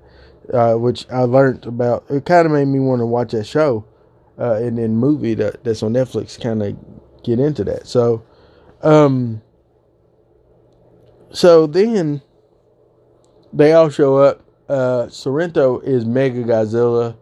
Uh, 0.54 0.74
which 0.74 1.06
I 1.12 1.22
learned 1.22 1.68
about. 1.68 2.06
It 2.10 2.26
kind 2.26 2.48
of 2.48 2.52
made 2.52 2.66
me 2.66 2.80
want 2.80 3.02
to 3.02 3.06
watch 3.06 3.34
that 3.34 3.46
show, 3.46 3.86
uh, 4.40 4.56
and 4.56 4.80
then 4.80 4.96
movie 4.96 5.36
that, 5.36 5.64
that's 5.64 5.84
on 5.84 5.94
Netflix. 5.94 6.42
Kind 6.42 6.64
of 6.64 6.76
get 7.24 7.40
into 7.40 7.64
that. 7.66 7.86
So, 7.86 8.24
um, 8.82 9.44
so 11.32 11.68
then 11.68 12.24
they 13.54 13.74
all 13.74 13.90
show 13.90 14.18
up. 14.18 14.44
Uh, 14.68 15.08
Sorrento 15.10 15.80
is 15.82 16.06
Mega 16.06 16.44
Godzilla, 16.44 17.16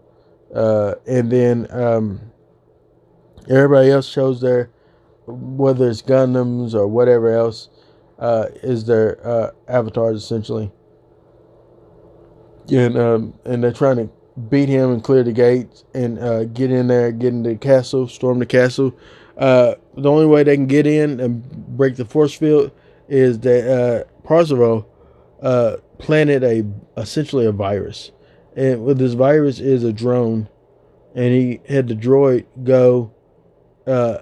uh, 0.56 0.96
and 1.06 1.30
then 1.30 1.68
um, 1.70 2.32
everybody 3.50 3.92
else 3.92 4.08
shows 4.08 4.40
there, 4.40 4.70
whether 5.26 5.90
it's 5.90 6.02
Gundams 6.02 6.74
or 6.74 6.88
whatever 6.88 7.34
else, 7.38 7.68
uh, 8.20 8.48
is 8.64 8.86
their 8.86 9.26
uh, 9.26 9.52
avatars 9.68 10.24
essentially. 10.24 10.72
And 12.70 12.98
um, 12.98 13.34
and 13.46 13.64
they're 13.64 13.72
trying 13.72 13.98
to 13.98 14.10
beat 14.50 14.70
him 14.70 14.92
and 14.92 15.04
clear 15.04 15.24
the 15.24 15.32
gates 15.32 15.84
and 15.94 16.20
uh, 16.20 16.44
get 16.46 16.72
in 16.72 16.88
there, 16.88 17.12
get 17.12 17.34
into 17.34 17.52
the 17.52 17.56
castle, 17.56 18.08
storm 18.08 18.40
the 18.40 18.46
castle. 18.46 18.94
Uh, 19.38 19.76
the 19.96 20.10
only 20.10 20.26
way 20.26 20.44
they 20.44 20.56
can 20.56 20.68
get 20.68 20.86
in 20.86 21.20
and 21.20 21.44
break 21.78 21.96
the 21.96 22.06
force 22.06 22.34
field 22.34 22.72
is 23.08 23.40
that 23.40 23.68
uh, 23.68 24.04
Parzival 24.28 24.88
uh, 25.42 25.78
planted 25.98 26.44
a 26.44 26.66
essentially 27.00 27.46
a 27.46 27.52
virus, 27.52 28.12
and 28.56 28.84
with 28.84 28.98
this 28.98 29.14
virus 29.14 29.60
is 29.60 29.84
a 29.84 29.94
drone, 29.94 30.50
and 31.16 31.34
he 31.34 31.62
had 31.70 31.88
the 31.88 31.96
droid 31.96 32.46
go 32.64 33.14
uh, 33.86 34.18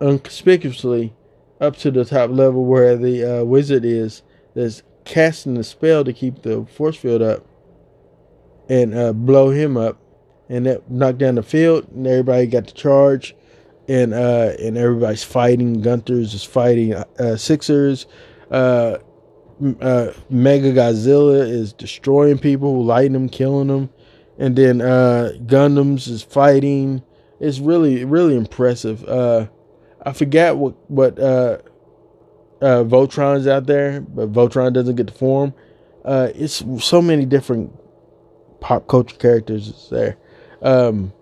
unconspicuously 0.00 1.14
up 1.60 1.76
to 1.76 1.90
the 1.90 2.04
top 2.04 2.30
level 2.30 2.64
where 2.64 2.96
the 2.96 3.40
uh, 3.40 3.44
wizard 3.44 3.84
is 3.84 4.22
that's 4.54 4.82
casting 5.04 5.54
the 5.54 5.64
spell 5.64 6.04
to 6.04 6.12
keep 6.12 6.42
the 6.42 6.64
force 6.66 6.96
field 6.96 7.22
up 7.22 7.44
and 8.68 8.94
uh, 8.94 9.12
blow 9.12 9.50
him 9.50 9.76
up. 9.76 9.98
And 10.48 10.66
that 10.66 10.90
knocked 10.90 11.18
down 11.18 11.34
the 11.34 11.42
field 11.42 11.88
and 11.88 12.06
everybody 12.06 12.46
got 12.46 12.66
the 12.66 12.72
charge. 12.72 13.34
And 13.88 14.12
uh, 14.12 14.52
and 14.60 14.76
everybody's 14.76 15.24
fighting. 15.24 15.80
Gunter's 15.80 16.34
is 16.34 16.44
fighting 16.44 16.92
uh, 16.94 17.36
Sixers. 17.36 18.06
Uh, 18.50 18.98
uh, 19.80 20.12
Mega 20.28 20.72
Godzilla 20.72 21.40
is 21.40 21.72
destroying 21.72 22.38
people 22.38 22.84
lighting 22.84 23.14
them 23.14 23.30
killing 23.30 23.68
them. 23.68 23.88
And 24.38 24.56
then 24.56 24.78
Gundams 24.78 26.06
is 26.06 26.22
fighting. 26.22 27.02
It's 27.40 27.60
really 27.60 28.04
really 28.04 28.36
impressive 28.36 29.08
I 30.08 30.12
forget 30.14 30.56
what 30.56 30.74
what 30.90 31.18
uh, 31.18 31.58
uh, 32.62 32.82
Voltron's 32.84 33.46
out 33.46 33.66
there, 33.66 34.00
but 34.00 34.32
Voltron 34.32 34.72
doesn't 34.72 34.96
get 34.96 35.08
to 35.08 35.12
form. 35.12 35.52
Uh, 36.02 36.30
it's 36.34 36.64
so 36.80 37.02
many 37.02 37.26
different 37.26 37.78
pop 38.60 38.88
culture 38.88 39.16
characters 39.16 39.88
there. 39.90 40.16
Um, 40.62 41.12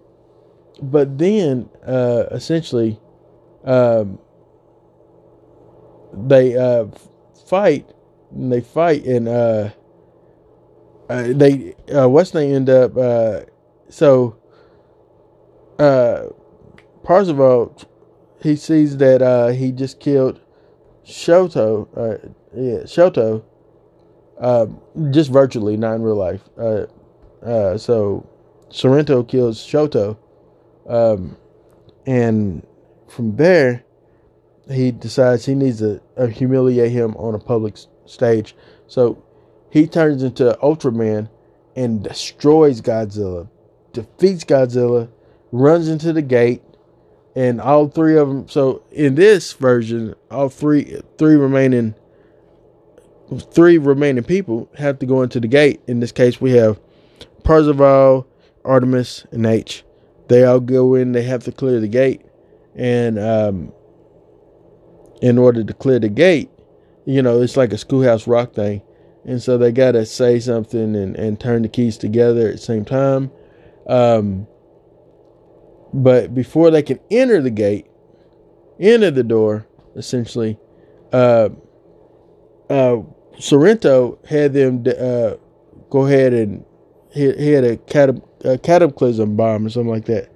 but 0.80 1.18
then, 1.18 1.68
uh, 1.84 2.26
essentially, 2.30 3.00
um, 3.64 4.20
they 6.12 6.56
uh, 6.56 6.86
fight, 7.48 7.90
and 8.30 8.52
they 8.52 8.60
fight, 8.60 9.04
and 9.04 9.26
uh, 9.26 9.70
uh, 11.08 11.24
they 11.34 11.74
uh, 11.92 12.08
what's 12.08 12.30
they 12.30 12.52
end 12.52 12.70
up. 12.70 12.96
Uh, 12.96 13.40
so, 13.88 14.36
uh, 15.80 16.26
Parzival 17.02 17.76
he 18.42 18.56
sees 18.56 18.96
that 18.98 19.22
uh, 19.22 19.48
he 19.48 19.72
just 19.72 20.00
killed 20.00 20.40
Shoto, 21.04 21.88
uh, 21.96 22.28
yeah, 22.54 22.80
Shoto, 22.80 23.42
uh, 24.38 24.66
just 25.10 25.30
virtually, 25.30 25.76
not 25.76 25.94
in 25.94 26.02
real 26.02 26.16
life. 26.16 26.42
Uh, 26.58 26.86
uh, 27.42 27.78
so 27.78 28.26
Sorrento 28.70 29.22
kills 29.22 29.58
Shoto, 29.58 30.16
um, 30.88 31.36
and 32.06 32.66
from 33.08 33.36
there, 33.36 33.84
he 34.70 34.90
decides 34.90 35.46
he 35.46 35.54
needs 35.54 35.78
to 35.78 36.00
uh, 36.16 36.26
humiliate 36.26 36.90
him 36.90 37.14
on 37.16 37.34
a 37.34 37.38
public 37.38 37.76
stage. 38.04 38.56
So 38.88 39.22
he 39.70 39.86
turns 39.86 40.22
into 40.22 40.58
Ultraman 40.62 41.28
and 41.76 42.02
destroys 42.02 42.80
Godzilla, 42.80 43.48
defeats 43.92 44.44
Godzilla, 44.44 45.08
runs 45.52 45.88
into 45.88 46.12
the 46.12 46.22
gate, 46.22 46.62
and 47.36 47.60
all 47.60 47.86
three 47.86 48.16
of 48.16 48.28
them. 48.28 48.48
So 48.48 48.82
in 48.90 49.14
this 49.14 49.52
version, 49.52 50.14
all 50.30 50.48
three 50.48 51.00
three 51.18 51.36
remaining 51.36 51.94
three 53.52 53.78
remaining 53.78 54.24
people 54.24 54.68
have 54.78 54.98
to 55.00 55.06
go 55.06 55.22
into 55.22 55.38
the 55.38 55.46
gate. 55.46 55.80
In 55.86 56.00
this 56.00 56.12
case, 56.12 56.40
we 56.40 56.52
have 56.52 56.80
Parzival, 57.44 58.26
Artemis, 58.64 59.26
and 59.30 59.46
H. 59.46 59.84
They 60.28 60.44
all 60.44 60.60
go 60.60 60.94
in. 60.94 61.12
They 61.12 61.22
have 61.22 61.44
to 61.44 61.52
clear 61.52 61.78
the 61.78 61.88
gate, 61.88 62.22
and 62.74 63.18
um, 63.18 63.72
in 65.20 65.38
order 65.38 65.62
to 65.62 65.74
clear 65.74 65.98
the 65.98 66.08
gate, 66.08 66.50
you 67.04 67.22
know, 67.22 67.40
it's 67.42 67.56
like 67.56 67.72
a 67.72 67.78
schoolhouse 67.78 68.26
rock 68.26 68.54
thing, 68.54 68.82
and 69.24 69.42
so 69.42 69.58
they 69.58 69.72
gotta 69.72 70.06
say 70.06 70.40
something 70.40 70.96
and 70.96 71.14
and 71.16 71.38
turn 71.38 71.62
the 71.62 71.68
keys 71.68 71.98
together 71.98 72.48
at 72.48 72.52
the 72.54 72.58
same 72.58 72.84
time. 72.84 73.30
Um, 73.86 74.48
but 75.96 76.34
before 76.34 76.70
they 76.70 76.82
can 76.82 77.00
enter 77.10 77.40
the 77.40 77.50
gate, 77.50 77.86
enter 78.78 79.10
the 79.10 79.22
door, 79.24 79.66
essentially, 79.96 80.58
uh, 81.12 81.48
uh, 82.68 82.98
Sorrento 83.38 84.18
had 84.28 84.52
them 84.52 84.84
uh, 84.86 85.34
go 85.88 86.06
ahead 86.06 86.34
and 86.34 86.64
he, 87.12 87.32
he 87.32 87.50
had 87.52 87.64
a, 87.64 88.22
a 88.44 88.58
cataclysm 88.58 89.36
bomb 89.36 89.66
or 89.66 89.70
something 89.70 89.90
like 89.90 90.04
that 90.04 90.30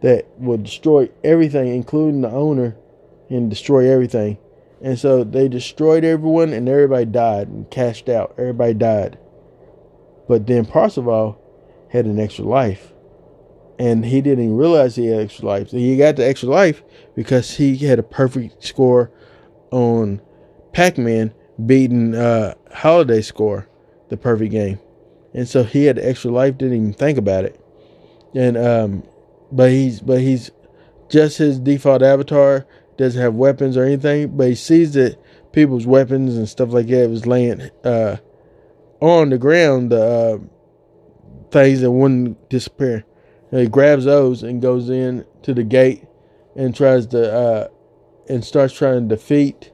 that 0.00 0.26
would 0.38 0.64
destroy 0.64 1.10
everything, 1.22 1.68
including 1.68 2.22
the 2.22 2.30
owner, 2.30 2.74
and 3.28 3.50
destroy 3.50 3.90
everything. 3.90 4.38
And 4.80 4.98
so 4.98 5.24
they 5.24 5.46
destroyed 5.46 6.04
everyone, 6.04 6.52
and 6.52 6.68
everybody 6.68 7.04
died 7.04 7.48
and 7.48 7.70
cashed 7.70 8.08
out. 8.08 8.34
Everybody 8.38 8.74
died. 8.74 9.18
But 10.26 10.46
then 10.46 10.64
Parzival 10.64 11.38
had 11.90 12.06
an 12.06 12.18
extra 12.18 12.46
life 12.46 12.91
and 13.82 14.04
he 14.04 14.20
didn't 14.20 14.56
realize 14.56 14.94
he 14.94 15.06
had 15.06 15.22
extra 15.22 15.44
life. 15.44 15.72
He 15.72 15.96
got 15.96 16.14
the 16.14 16.24
extra 16.24 16.48
life 16.48 16.84
because 17.16 17.56
he 17.56 17.76
had 17.78 17.98
a 17.98 18.04
perfect 18.04 18.62
score 18.62 19.10
on 19.72 20.20
Pac-Man 20.72 21.34
beating 21.66 22.14
uh, 22.14 22.54
Halliday 22.72 23.22
score, 23.22 23.68
the 24.08 24.16
perfect 24.16 24.52
game, 24.52 24.78
and 25.34 25.48
so 25.48 25.64
he 25.64 25.86
had 25.86 25.96
the 25.96 26.08
extra 26.08 26.30
life. 26.30 26.56
Didn't 26.58 26.76
even 26.76 26.92
think 26.92 27.18
about 27.18 27.44
it, 27.44 27.60
and 28.36 28.56
um, 28.56 29.02
but 29.50 29.72
he's 29.72 29.98
but 29.98 30.20
he's 30.20 30.52
just 31.08 31.38
his 31.38 31.58
default 31.58 32.02
avatar 32.02 32.64
doesn't 32.96 33.20
have 33.20 33.34
weapons 33.34 33.76
or 33.76 33.82
anything, 33.82 34.36
but 34.36 34.46
he 34.46 34.54
sees 34.54 34.94
that 34.94 35.18
people's 35.52 35.86
weapons 35.86 36.36
and 36.36 36.48
stuff 36.48 36.72
like 36.72 36.86
that 36.86 37.10
was 37.10 37.26
laying 37.26 37.68
uh, 37.82 38.18
on 39.00 39.30
the 39.30 39.38
ground. 39.38 39.90
The 39.90 40.04
uh, 40.04 40.38
things 41.50 41.80
that 41.80 41.90
wouldn't 41.90 42.48
disappear 42.48 43.04
he 43.60 43.68
grabs 43.68 44.04
those 44.04 44.42
and 44.42 44.62
goes 44.62 44.88
in 44.88 45.24
to 45.42 45.52
the 45.52 45.62
gate 45.62 46.04
and 46.56 46.74
tries 46.74 47.06
to 47.08 47.32
uh, 47.32 47.68
and 48.28 48.44
starts 48.44 48.72
trying 48.74 49.08
to 49.08 49.14
defeat 49.14 49.72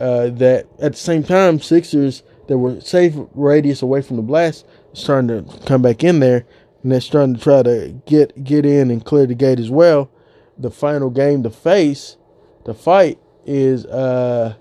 uh, 0.00 0.28
that. 0.30 0.66
At 0.80 0.92
the 0.92 0.98
same 0.98 1.22
time, 1.22 1.60
Sixers 1.60 2.22
that 2.48 2.58
were 2.58 2.80
safe 2.80 3.14
radius 3.34 3.82
away 3.82 4.02
from 4.02 4.16
the 4.16 4.22
blast 4.22 4.66
starting 4.92 5.28
to 5.28 5.58
come 5.66 5.82
back 5.82 6.04
in 6.04 6.20
there, 6.20 6.44
and 6.82 6.92
they're 6.92 7.00
starting 7.00 7.34
to 7.34 7.40
try 7.40 7.62
to 7.62 8.00
get 8.06 8.44
get 8.44 8.66
in 8.66 8.90
and 8.90 9.04
clear 9.04 9.26
the 9.26 9.34
gate 9.34 9.60
as 9.60 9.70
well. 9.70 10.10
The 10.58 10.70
final 10.70 11.10
game 11.10 11.42
to 11.42 11.50
face, 11.50 12.16
the 12.64 12.74
fight 12.74 13.18
is 13.44 13.86
uh, 13.86 14.54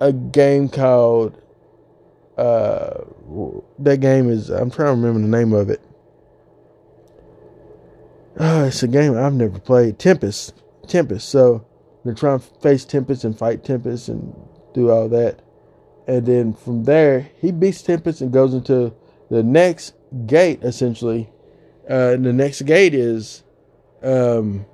a 0.00 0.12
game 0.12 0.68
called 0.68 1.40
uh, 2.36 3.04
that 3.78 3.98
game 4.00 4.30
is 4.30 4.50
I'm 4.50 4.70
trying 4.70 4.96
to 4.96 5.00
remember 5.02 5.20
the 5.20 5.36
name 5.36 5.52
of 5.52 5.70
it. 5.70 5.80
Uh, 8.38 8.64
it's 8.68 8.82
a 8.82 8.88
game 8.88 9.16
I've 9.16 9.34
never 9.34 9.58
played. 9.58 9.98
Tempest. 9.98 10.54
Tempest. 10.86 11.28
So 11.28 11.66
they're 12.04 12.14
trying 12.14 12.40
to 12.40 12.46
face 12.60 12.84
Tempest 12.84 13.24
and 13.24 13.38
fight 13.38 13.64
Tempest 13.64 14.08
and 14.08 14.34
do 14.74 14.90
all 14.90 15.08
that. 15.10 15.40
And 16.06 16.26
then 16.26 16.54
from 16.54 16.84
there, 16.84 17.30
he 17.40 17.52
beats 17.52 17.82
Tempest 17.82 18.20
and 18.20 18.32
goes 18.32 18.54
into 18.54 18.92
the 19.30 19.42
next 19.42 19.94
gate, 20.26 20.62
essentially. 20.62 21.30
Uh, 21.88 22.16
the 22.16 22.32
next 22.32 22.62
gate 22.62 22.94
is. 22.94 23.44
Um, 24.02 24.66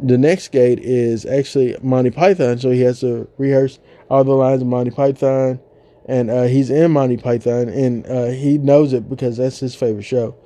the 0.00 0.18
next 0.18 0.48
gate 0.48 0.78
is 0.78 1.24
actually 1.24 1.76
Monty 1.82 2.10
Python, 2.10 2.58
so 2.58 2.70
he 2.70 2.82
has 2.82 3.00
to 3.00 3.28
rehearse 3.38 3.78
all 4.10 4.24
the 4.24 4.32
lines 4.32 4.60
of 4.60 4.68
Monty 4.68 4.90
Python, 4.90 5.58
and 6.04 6.30
uh, 6.30 6.42
he's 6.42 6.70
in 6.70 6.90
Monty 6.90 7.16
Python, 7.16 7.68
and 7.68 8.06
uh, 8.06 8.26
he 8.26 8.58
knows 8.58 8.92
it 8.92 9.08
because 9.08 9.38
that's 9.38 9.58
his 9.58 9.74
favorite 9.74 10.04
show, 10.04 10.36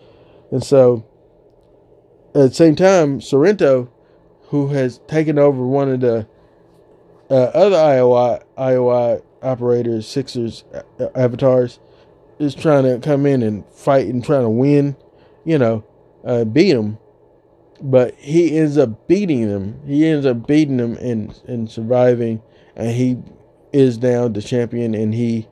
and 0.52 0.62
so 0.62 1.04
at 2.34 2.50
the 2.50 2.54
same 2.54 2.76
time, 2.76 3.20
Sorrento, 3.20 3.90
who 4.48 4.68
has 4.68 4.98
taken 5.08 5.38
over 5.38 5.66
one 5.66 5.90
of 5.90 6.00
the 6.00 6.26
uh, 7.28 7.34
other 7.34 7.76
IOI 8.56 9.22
operators, 9.42 10.06
Sixers 10.06 10.64
uh, 10.72 11.08
avatars, 11.14 11.80
is 12.38 12.54
trying 12.54 12.84
to 12.84 12.98
come 12.98 13.26
in 13.26 13.42
and 13.42 13.64
fight 13.66 14.06
and 14.06 14.24
trying 14.24 14.42
to 14.42 14.50
win, 14.50 14.96
you 15.44 15.58
know, 15.58 15.84
uh, 16.24 16.44
beat 16.44 16.70
him. 16.70 16.98
But 17.80 18.14
he 18.16 18.58
ends 18.58 18.76
up 18.78 19.08
beating 19.08 19.48
them. 19.48 19.80
He 19.86 20.06
ends 20.06 20.26
up 20.26 20.46
beating 20.46 20.76
them 20.76 20.96
and 20.98 21.38
and 21.46 21.70
surviving, 21.70 22.42
and 22.76 22.90
he 22.90 23.18
is 23.72 23.98
now 23.98 24.28
the 24.28 24.42
champion, 24.42 24.94
and 24.94 25.14
he 25.14 25.48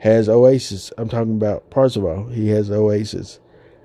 has 0.00 0.28
Oasis. 0.28 0.92
I'm 0.98 1.08
talking 1.08 1.36
about 1.36 1.70
Parzival. 1.70 2.28
He 2.28 2.48
has 2.48 2.70
Oasis, 2.70 3.40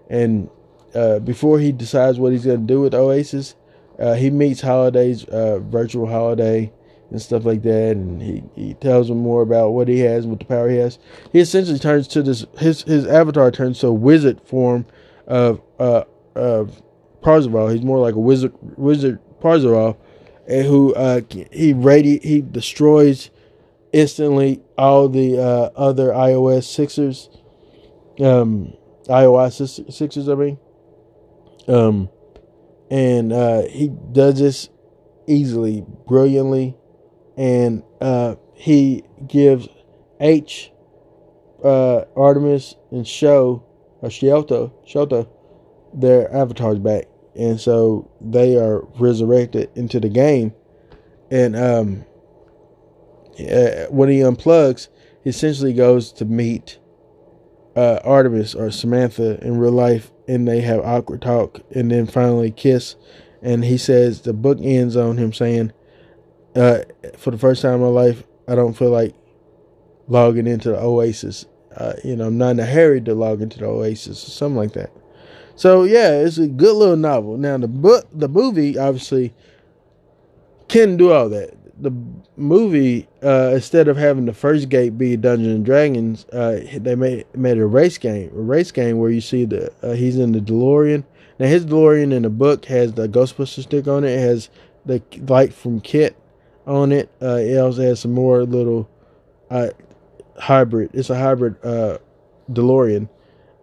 and 0.10 0.49
uh, 0.95 1.19
before 1.19 1.60
he 1.60 1.71
decides 1.71 2.17
what 2.19 2.31
he's 2.31 2.45
going 2.45 2.62
to 2.62 2.73
do 2.73 2.81
with 2.81 2.93
Oasis, 2.93 3.55
uh, 3.99 4.13
he 4.13 4.29
meets 4.29 4.62
Halliday's 4.62 5.23
uh, 5.25 5.60
virtual 5.60 6.08
Holiday 6.08 6.71
and 7.12 7.21
stuff 7.21 7.45
like 7.45 7.62
that, 7.63 7.91
and 7.91 8.21
he, 8.21 8.43
he 8.55 8.73
tells 8.75 9.10
him 9.10 9.17
more 9.17 9.41
about 9.41 9.69
what 9.69 9.88
he 9.88 9.99
has, 9.99 10.25
what 10.25 10.39
the 10.39 10.45
power 10.45 10.69
he 10.69 10.77
has. 10.77 10.97
He 11.31 11.39
essentially 11.39 11.79
turns 11.79 12.08
to 12.10 12.23
this 12.23 12.45
his 12.58 12.84
his 12.84 13.05
avatar 13.05 13.51
turns 13.51 13.79
to 13.79 13.88
a 13.88 13.93
wizard 13.93 14.41
form 14.41 14.86
of 15.27 15.62
uh 15.79 16.03
of 16.36 16.81
Parzival. 17.21 17.69
He's 17.69 17.84
more 17.84 17.99
like 17.99 18.15
a 18.15 18.19
wizard 18.19 18.53
wizard 18.77 19.19
Parzival, 19.39 19.97
and 20.47 20.65
who 20.65 20.93
uh 20.95 21.21
he 21.51 21.73
radi- 21.73 22.23
he 22.23 22.41
destroys 22.41 23.29
instantly 23.93 24.62
all 24.77 25.08
the 25.08 25.39
uh, 25.39 25.69
other 25.75 26.10
iOS 26.10 26.63
sixers, 26.63 27.29
um 28.19 28.73
iOS 29.08 29.93
sixers. 29.93 30.27
I 30.27 30.36
mean, 30.36 30.58
um, 31.67 32.10
and 32.89 33.34
uh, 33.34 33.63
he 33.63 33.89
does 34.12 34.39
this 34.39 34.69
easily, 35.28 35.84
brilliantly. 36.08 36.75
And 37.38 37.84
uh, 37.99 38.36
he 38.54 39.04
gives 39.28 39.67
H, 40.19 40.71
uh, 41.63 42.06
Artemis, 42.15 42.75
and 42.91 43.08
Show, 43.08 43.63
or 44.01 44.10
Shelto, 44.10 44.73
Shelto, 44.88 45.28
their 45.93 46.34
avatars 46.34 46.80
back, 46.80 47.06
and 47.36 47.60
so 47.60 48.10
they 48.21 48.56
are 48.56 48.82
resurrected 48.99 49.69
into 49.75 49.99
the 49.99 50.10
game. 50.10 50.54
And 51.32 51.56
um, 51.56 52.06
uh, 53.39 53.88
when 53.89 54.10
he 54.10 54.19
unplugs, 54.19 54.89
he 55.23 55.30
essentially 55.30 55.73
goes 55.73 56.12
to 56.13 56.25
meet 56.25 56.80
uh, 57.75 57.99
Artemis 58.04 58.56
or 58.56 58.71
Samantha 58.71 59.43
in 59.43 59.58
real 59.58 59.71
life, 59.71 60.12
and 60.27 60.47
they 60.47 60.61
have 60.61 60.79
awkward 60.81 61.21
talk, 61.21 61.61
and 61.71 61.91
then 61.91 62.05
finally 62.05 62.51
kiss. 62.51 62.95
And 63.41 63.63
he 63.63 63.77
says 63.77 64.21
the 64.21 64.33
book 64.33 64.57
ends 64.61 64.95
on 64.95 65.17
him 65.17 65.31
saying, 65.33 65.71
uh, 66.55 66.79
for 67.17 67.31
the 67.31 67.38
first 67.38 67.61
time 67.61 67.75
in 67.75 67.81
my 67.81 67.88
life, 67.88 68.23
I 68.47 68.55
don't 68.55 68.73
feel 68.73 68.89
like 68.89 69.13
logging 70.07 70.47
into 70.47 70.69
the 70.69 70.79
Oasis. 70.79 71.45
Uh, 71.75 71.93
you 72.03 72.15
know, 72.15 72.27
I'm 72.27 72.38
not 72.38 72.51
in 72.51 72.59
a 72.59 72.65
hurry 72.65 73.01
to 73.01 73.13
log 73.13 73.41
into 73.41 73.59
the 73.59 73.65
Oasis 73.65 74.27
or 74.27 74.31
something 74.31 74.57
like 74.57 74.73
that. 74.73 74.91
So 75.55 75.83
yeah, 75.83 76.11
it's 76.11 76.38
a 76.38 76.47
good 76.47 76.75
little 76.75 76.95
novel. 76.95 77.38
Now 77.38 77.57
the 77.57 77.67
book, 77.67 78.07
the 78.11 78.27
movie, 78.27 78.77
obviously 78.77 79.33
can 80.67 80.97
do 80.97 81.11
all 81.11 81.29
that. 81.29 81.54
The 81.77 81.91
movie, 82.38 83.07
uh, 83.21 83.51
instead 83.53 83.89
of 83.89 83.97
having 83.97 84.25
the 84.25 84.33
first 84.33 84.69
gate 84.69 84.97
be 84.97 85.17
Dungeons 85.17 85.55
and 85.55 85.65
Dragons, 85.65 86.25
uh, 86.31 86.61
they 86.73 86.95
made 86.95 87.25
made 87.35 87.57
a 87.57 87.65
race 87.65 87.97
game, 87.97 88.31
a 88.33 88.41
race 88.41 88.71
game 88.71 88.97
where 88.97 89.09
you 89.09 89.19
see 89.19 89.43
the 89.43 89.73
uh, 89.83 89.91
he's 89.91 90.17
in 90.17 90.31
the 90.31 90.39
DeLorean. 90.39 91.03
Now 91.38 91.47
his 91.47 91.65
DeLorean 91.65 92.13
in 92.13 92.21
the 92.21 92.29
book 92.29 92.65
has 92.65 92.93
the 92.93 93.09
Ghostbuster 93.09 93.63
stick 93.63 93.88
on 93.89 94.05
it. 94.05 94.11
it 94.11 94.19
has 94.19 94.49
the 94.85 95.01
light 95.27 95.53
from 95.53 95.81
Kit 95.81 96.15
on 96.65 96.91
it. 96.91 97.09
Uh, 97.21 97.35
it 97.35 97.57
also 97.57 97.81
has 97.81 97.99
some 97.99 98.13
more 98.13 98.43
little 98.43 98.89
uh, 99.49 99.69
hybrid. 100.39 100.91
It's 100.93 101.09
a 101.09 101.17
hybrid 101.17 101.57
uh, 101.63 101.97
DeLorean. 102.51 103.09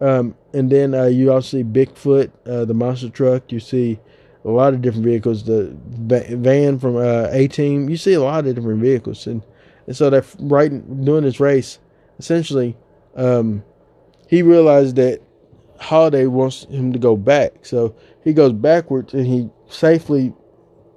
Um, 0.01 0.35
and 0.53 0.69
then 0.69 0.93
uh, 0.93 1.05
you 1.05 1.31
also 1.31 1.57
see 1.57 1.63
Bigfoot, 1.63 2.31
uh, 2.45 2.65
the 2.65 2.73
monster 2.73 3.09
truck. 3.09 3.51
You 3.51 3.59
see 3.59 3.99
a 4.45 4.49
lot 4.49 4.73
of 4.73 4.81
different 4.81 5.05
vehicles. 5.05 5.43
The 5.45 5.75
van 5.87 6.79
from 6.79 6.97
uh, 6.97 7.27
A 7.31 7.47
Team. 7.47 7.89
You 7.89 7.97
see 7.97 8.13
a 8.13 8.21
lot 8.21 8.45
of 8.45 8.55
different 8.55 8.81
vehicles, 8.81 9.27
and 9.27 9.43
and 9.87 9.95
so 9.95 10.09
that 10.09 10.25
right 10.39 10.69
doing 11.03 11.23
this 11.23 11.39
race, 11.39 11.79
essentially, 12.19 12.77
um, 13.15 13.63
he 14.27 14.41
realized 14.41 14.95
that 14.95 15.21
Halliday 15.79 16.25
wants 16.27 16.63
him 16.65 16.93
to 16.93 16.99
go 16.99 17.17
back. 17.17 17.65
So 17.65 17.95
he 18.23 18.33
goes 18.33 18.53
backwards, 18.53 19.13
and 19.13 19.25
he 19.25 19.49
safely 19.67 20.33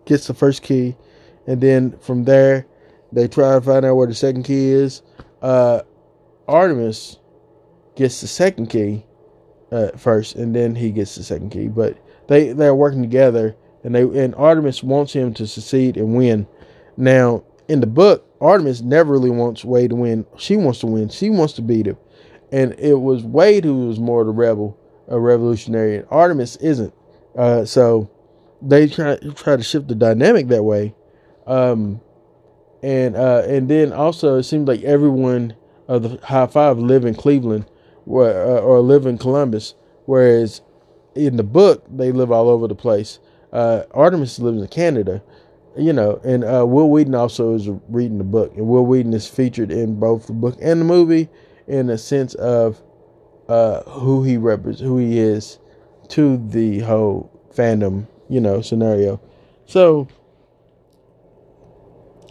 gets 0.04 0.26
the 0.26 0.34
first 0.34 0.62
key 0.62 0.96
and 1.46 1.60
then 1.60 1.96
from 1.98 2.24
there 2.24 2.66
they 3.12 3.28
try 3.28 3.54
to 3.54 3.60
find 3.60 3.84
out 3.84 3.94
where 3.94 4.06
the 4.06 4.14
second 4.14 4.42
key 4.42 4.68
is. 4.68 5.02
Uh, 5.40 5.82
Artemis 6.48 7.18
gets 7.94 8.20
the 8.20 8.26
second 8.26 8.66
key 8.66 9.06
uh, 9.70 9.88
first, 9.96 10.34
and 10.34 10.54
then 10.54 10.74
he 10.74 10.90
gets 10.90 11.14
the 11.14 11.22
second 11.22 11.50
key. 11.50 11.68
But 11.68 11.96
they 12.28 12.52
they're 12.52 12.74
working 12.74 13.02
together, 13.02 13.56
and 13.84 13.94
they 13.94 14.02
and 14.02 14.34
Artemis 14.34 14.82
wants 14.82 15.12
him 15.12 15.34
to 15.34 15.46
succeed 15.46 15.96
and 15.96 16.14
win. 16.14 16.46
Now 16.96 17.44
in 17.68 17.80
the 17.80 17.86
book, 17.86 18.26
Artemis 18.40 18.82
never 18.82 19.12
really 19.12 19.30
wants 19.30 19.64
Wade 19.64 19.90
to 19.90 19.96
win. 19.96 20.26
She 20.36 20.56
wants 20.56 20.80
to 20.80 20.86
win. 20.86 21.08
She 21.08 21.30
wants 21.30 21.54
to 21.54 21.62
beat 21.62 21.86
him, 21.86 21.96
and 22.52 22.74
it 22.78 23.00
was 23.00 23.24
Wade 23.24 23.64
who 23.64 23.86
was 23.86 23.98
more 23.98 24.24
the 24.24 24.30
rebel, 24.30 24.78
a 25.08 25.18
revolutionary, 25.18 25.96
and 25.96 26.06
Artemis 26.10 26.56
isn't. 26.56 26.94
Uh, 27.36 27.64
so 27.64 28.10
they 28.62 28.86
try 28.88 29.16
try 29.34 29.56
to 29.56 29.62
shift 29.62 29.88
the 29.88 29.94
dynamic 29.94 30.48
that 30.48 30.62
way. 30.62 30.94
Um, 31.46 32.00
and 32.82 33.16
uh, 33.16 33.42
and 33.46 33.68
then 33.68 33.92
also 33.92 34.36
it 34.36 34.44
seems 34.44 34.68
like 34.68 34.82
everyone 34.82 35.54
of 35.88 36.02
the 36.02 36.20
high 36.24 36.46
five 36.46 36.78
live 36.78 37.04
in 37.04 37.14
Cleveland, 37.14 37.66
or, 38.06 38.28
uh, 38.28 38.60
or 38.60 38.80
live 38.80 39.06
in 39.06 39.18
Columbus, 39.18 39.74
whereas 40.06 40.62
in 41.16 41.36
the 41.36 41.42
book 41.42 41.84
they 41.90 42.12
live 42.12 42.30
all 42.30 42.48
over 42.48 42.68
the 42.68 42.74
place. 42.74 43.18
Uh, 43.52 43.84
Artemis 43.92 44.38
lives 44.38 44.60
in 44.60 44.68
Canada, 44.68 45.22
you 45.76 45.92
know, 45.92 46.20
and 46.24 46.44
uh, 46.44 46.64
Wil 46.66 46.90
Wheaton 46.90 47.14
also 47.14 47.54
is 47.54 47.68
reading 47.88 48.18
the 48.18 48.24
book, 48.24 48.54
and 48.56 48.68
Wil 48.68 48.84
Wheaton 48.84 49.14
is 49.14 49.26
featured 49.26 49.70
in 49.70 49.98
both 49.98 50.26
the 50.26 50.32
book 50.32 50.56
and 50.60 50.80
the 50.80 50.84
movie 50.84 51.28
in 51.66 51.90
a 51.90 51.98
sense 51.98 52.34
of 52.34 52.82
uh, 53.48 53.82
who 53.82 54.24
he 54.24 54.36
represents, 54.36 54.80
who 54.80 54.98
he 54.98 55.18
is 55.18 55.58
to 56.08 56.36
the 56.48 56.80
whole 56.80 57.30
fandom, 57.54 58.06
you 58.28 58.40
know, 58.40 58.60
scenario. 58.60 59.20
So 59.64 60.08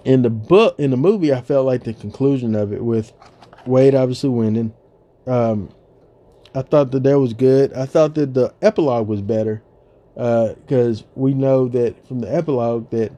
in 0.06 0.22
the 0.22 0.30
book 0.30 0.80
in 0.80 0.92
the 0.92 0.98
movie 0.98 1.34
i 1.34 1.42
felt 1.42 1.66
like 1.66 1.84
the 1.84 1.94
conclusion 1.94 2.56
of 2.56 2.72
it 2.72 2.84
with 2.84 3.12
wade 3.66 3.96
obviously 3.96 4.30
winning 4.30 4.72
um, 5.28 5.68
i 6.56 6.62
thought 6.62 6.92
that 6.92 7.04
that 7.04 7.20
was 7.20 7.34
good. 7.34 7.74
I 7.74 7.86
thought 7.86 8.16
that 8.16 8.34
the 8.34 8.54
epilogue 8.62 9.08
was 9.08 9.22
better 9.22 9.62
because 10.14 11.02
uh, 11.02 11.06
we 11.16 11.34
know 11.34 11.68
that 11.68 12.08
from 12.08 12.22
the 12.22 12.34
epilogue 12.34 12.90
that 12.92 13.12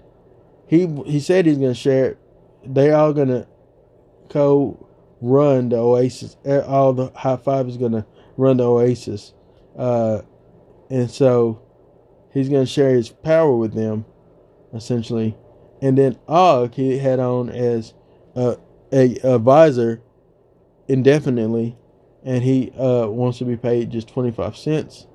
he 0.65 0.87
he 1.05 1.19
said 1.19 1.45
he's 1.45 1.57
going 1.57 1.73
to 1.73 1.79
share 1.79 2.11
it. 2.11 2.17
They 2.65 2.91
all 2.91 3.13
going 3.13 3.27
to 3.27 3.47
co-run 4.29 5.69
the 5.69 5.77
oasis. 5.77 6.35
All 6.65 6.93
the 6.93 7.11
high 7.15 7.37
five 7.37 7.67
is 7.69 7.77
going 7.77 7.91
to 7.91 8.05
run 8.35 8.57
the 8.57 8.65
oasis. 8.65 9.33
Uh, 9.77 10.21
and 10.89 11.09
so 11.09 11.61
he's 12.33 12.49
going 12.49 12.65
to 12.65 12.71
share 12.71 12.95
his 12.95 13.09
power 13.09 13.55
with 13.55 13.73
them 13.73 14.05
essentially. 14.73 15.37
And 15.81 15.97
then 15.97 16.17
Og 16.27 16.73
he 16.73 16.97
had 16.97 17.19
on 17.19 17.49
as 17.49 17.93
a, 18.35 18.57
a 18.91 19.15
advisor 19.23 20.01
indefinitely, 20.87 21.77
and 22.27 22.43
he 22.43 22.71
uh, 22.71 23.07
wants 23.07 23.37
to 23.37 23.45
be 23.45 23.55
paid 23.55 23.89
just 23.89 24.09
twenty 24.09 24.31
five 24.31 24.57
cents. 24.57 25.07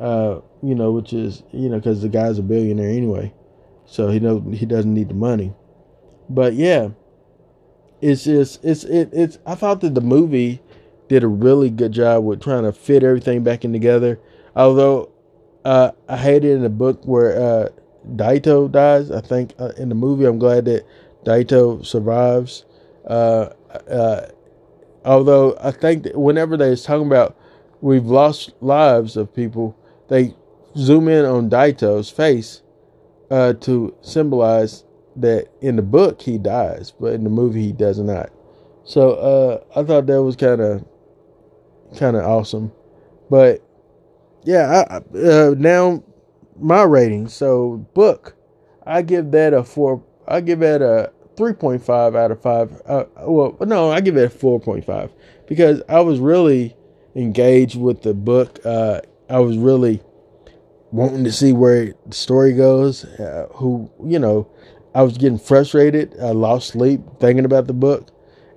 Uh, 0.00 0.40
you 0.62 0.74
know, 0.74 0.90
which 0.90 1.12
is 1.12 1.42
you 1.52 1.68
know 1.68 1.76
because 1.76 2.00
the 2.00 2.08
guy's 2.08 2.38
a 2.38 2.42
billionaire 2.42 2.88
anyway, 2.88 3.32
so 3.84 4.08
he 4.08 4.18
knows 4.18 4.42
he 4.58 4.64
doesn't 4.64 4.92
need 4.92 5.10
the 5.10 5.14
money. 5.14 5.52
But 6.30 6.54
yeah, 6.54 6.88
it's 8.00 8.24
just 8.24 8.64
it's 8.64 8.82
it, 8.84 9.10
it's. 9.12 9.38
I 9.46 9.54
thought 9.54 9.82
that 9.82 9.94
the 9.94 10.00
movie 10.00 10.62
did 11.08 11.22
a 11.22 11.28
really 11.28 11.68
good 11.68 11.92
job 11.92 12.24
with 12.24 12.42
trying 12.42 12.62
to 12.62 12.72
fit 12.72 13.04
everything 13.04 13.44
back 13.44 13.66
in 13.66 13.72
together. 13.74 14.18
Although 14.56 15.12
uh, 15.66 15.90
I 16.08 16.16
hated 16.16 16.50
in 16.50 16.62
the 16.62 16.70
book 16.70 17.04
where 17.04 17.36
uh, 17.36 17.68
Daito 18.16 18.72
dies. 18.72 19.10
I 19.10 19.20
think 19.20 19.52
uh, 19.58 19.72
in 19.76 19.90
the 19.90 19.94
movie, 19.94 20.24
I'm 20.24 20.38
glad 20.38 20.64
that 20.64 20.86
Daito 21.26 21.84
survives. 21.84 22.64
Uh, 23.06 23.50
uh, 23.90 24.28
although 25.04 25.56
I 25.60 25.70
think 25.70 26.04
that 26.04 26.18
whenever 26.18 26.56
they're 26.56 26.76
talking 26.76 27.06
about 27.06 27.36
we've 27.80 28.06
lost 28.06 28.52
lives 28.60 29.16
of 29.16 29.34
people, 29.34 29.76
they 30.08 30.34
zoom 30.76 31.08
in 31.08 31.24
on 31.24 31.50
Daito's 31.50 32.10
face 32.10 32.62
uh, 33.30 33.52
to 33.54 33.94
symbolize 34.00 34.84
that 35.16 35.48
in 35.60 35.76
the 35.76 35.82
book 35.82 36.22
he 36.22 36.38
dies, 36.38 36.92
but 36.98 37.12
in 37.12 37.24
the 37.24 37.30
movie 37.30 37.62
he 37.62 37.72
does 37.72 37.98
not. 37.98 38.30
So 38.84 39.12
uh, 39.12 39.80
I 39.80 39.84
thought 39.84 40.06
that 40.06 40.22
was 40.22 40.36
kind 40.36 40.60
of 40.60 40.84
kind 41.96 42.16
of 42.16 42.24
awesome. 42.24 42.72
But 43.30 43.62
yeah, 44.44 44.84
I, 44.90 45.18
uh, 45.18 45.54
now 45.56 46.02
my 46.58 46.82
rating. 46.82 47.28
So 47.28 47.86
book, 47.94 48.36
I 48.86 49.02
give 49.02 49.30
that 49.32 49.54
a 49.54 49.64
four. 49.64 50.02
I 50.26 50.40
give 50.40 50.60
that 50.60 50.82
a 50.82 51.12
three 51.36 51.52
point 51.52 51.84
five 51.84 52.14
out 52.14 52.30
of 52.30 52.40
five. 52.40 52.80
Uh, 52.86 53.04
well, 53.18 53.56
no, 53.60 53.90
I 53.90 54.00
give 54.00 54.16
it 54.16 54.24
a 54.24 54.30
four 54.30 54.60
point 54.60 54.84
five 54.84 55.12
because 55.46 55.82
I 55.88 56.00
was 56.00 56.18
really 56.18 56.76
engaged 57.14 57.78
with 57.78 58.02
the 58.02 58.14
book. 58.14 58.60
Uh, 58.64 59.00
I 59.28 59.38
was 59.40 59.56
really 59.56 60.02
wanting 60.90 61.24
to 61.24 61.32
see 61.32 61.52
where 61.52 61.94
the 62.06 62.14
story 62.14 62.52
goes. 62.52 63.04
Uh, 63.04 63.48
who 63.54 63.90
you 64.04 64.18
know, 64.18 64.48
I 64.94 65.02
was 65.02 65.18
getting 65.18 65.38
frustrated. 65.38 66.14
I 66.20 66.30
lost 66.30 66.68
sleep 66.68 67.00
thinking 67.20 67.44
about 67.44 67.66
the 67.66 67.72
book. 67.72 68.10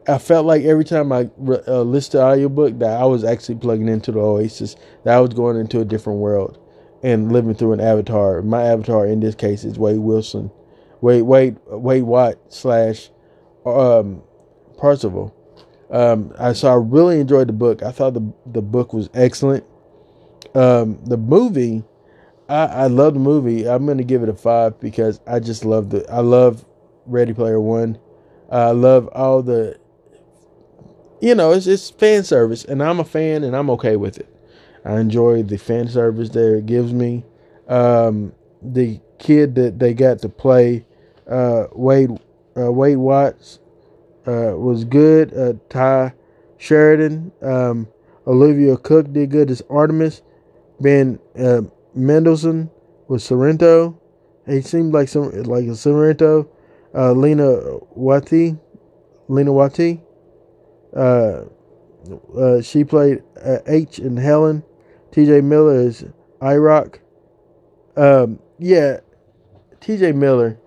I 0.09 0.19
felt 0.19 0.45
like 0.45 0.63
every 0.63 0.85
time 0.85 1.11
I 1.11 1.29
uh, 1.67 1.81
listened 1.81 2.13
to 2.13 2.23
audiobook 2.23 2.79
that 2.79 3.01
I 3.01 3.05
was 3.05 3.25
actually 3.25 3.55
plugging 3.55 3.89
into 3.89 4.13
the 4.13 4.19
Oasis, 4.19 4.77
that 5.03 5.17
I 5.17 5.19
was 5.19 5.33
going 5.33 5.57
into 5.57 5.81
a 5.81 5.85
different 5.85 6.19
world 6.19 6.57
and 7.03 7.31
living 7.31 7.53
through 7.55 7.73
an 7.73 7.81
avatar. 7.81 8.41
My 8.41 8.63
avatar 8.63 9.05
in 9.05 9.19
this 9.19 9.35
case 9.35 9.65
is 9.65 9.77
Wade 9.77 9.99
Wilson, 9.99 10.49
Wade 11.01 11.23
Wade 11.23 11.57
Wade 11.67 12.03
Watt 12.03 12.37
slash 12.49 13.09
um, 13.65 14.21
Parzival. 14.77 15.33
Um, 15.89 16.33
I 16.37 16.53
so 16.53 16.69
I 16.71 16.75
really 16.75 17.19
enjoyed 17.19 17.47
the 17.47 17.53
book. 17.53 17.83
I 17.83 17.91
thought 17.91 18.13
the 18.13 18.33
the 18.45 18.61
book 18.61 18.93
was 18.93 19.09
excellent. 19.13 19.65
Um, 20.53 20.99
the 21.05 21.17
movie, 21.17 21.83
I, 22.49 22.65
I 22.65 22.87
love 22.87 23.13
the 23.13 23.19
movie. 23.19 23.67
I'm 23.67 23.85
gonna 23.85 24.03
give 24.03 24.23
it 24.23 24.29
a 24.29 24.33
five 24.33 24.79
because 24.79 25.19
I 25.27 25.39
just 25.39 25.65
love 25.65 25.89
the 25.89 26.09
I 26.11 26.19
love 26.19 26.65
Ready 27.05 27.33
Player 27.33 27.59
One. 27.59 27.97
I 28.49 28.71
love 28.71 29.07
all 29.13 29.41
the 29.41 29.79
you 31.19 31.35
know, 31.35 31.51
it's 31.51 31.67
it's 31.67 31.89
fan 31.89 32.23
service 32.23 32.63
and 32.65 32.81
I'm 32.83 32.99
a 32.99 33.05
fan 33.05 33.43
and 33.43 33.55
I'm 33.55 33.69
okay 33.71 33.95
with 33.95 34.17
it. 34.17 34.33
I 34.85 34.99
enjoy 34.99 35.43
the 35.43 35.57
fan 35.57 35.87
service 35.87 36.29
that 36.29 36.57
it 36.57 36.65
gives 36.65 36.93
me. 36.93 37.25
Um, 37.67 38.33
the 38.61 39.01
kid 39.19 39.55
that 39.55 39.79
they 39.79 39.93
got 39.93 40.19
to 40.19 40.29
play, 40.29 40.85
uh, 41.29 41.65
Wade 41.73 42.11
uh, 42.57 42.71
Wade 42.71 42.97
Watts, 42.97 43.59
uh, 44.25 44.53
was 44.55 44.83
good. 44.83 45.33
Uh, 45.33 45.53
Tye 45.69 46.13
Sheridan, 46.57 47.31
um, 47.41 47.87
Olivia 48.25 48.77
Cooke 48.77 49.11
did 49.13 49.31
good 49.31 49.51
as 49.51 49.61
Artemis. 49.69 50.21
Ben 50.79 51.19
uh, 51.39 51.61
was 51.95 53.23
Sorrento. 53.23 53.99
He 54.45 54.61
seemed 54.61 54.93
like 54.93 55.09
some 55.09 55.31
like 55.43 55.65
a 55.65 55.75
Sorrento. 55.75 56.49
Uh, 56.93 57.11
Lena 57.11 57.57
Wathi, 57.97 58.59
Lena 59.27 59.51
Wathi. 59.51 60.01
Uh, 60.95 61.43
uh, 62.37 62.61
she 62.61 62.83
played 62.83 63.21
uh, 63.43 63.59
Aech 63.67 63.99
and 63.99 64.17
Helen. 64.17 64.63
T.J. 65.11 65.41
Miller 65.41 65.75
is 65.75 66.05
IROC. 66.41 66.99
Um, 67.95 68.39
yeah, 68.59 68.99
T.J. 69.81 70.13
Miller, 70.13 70.59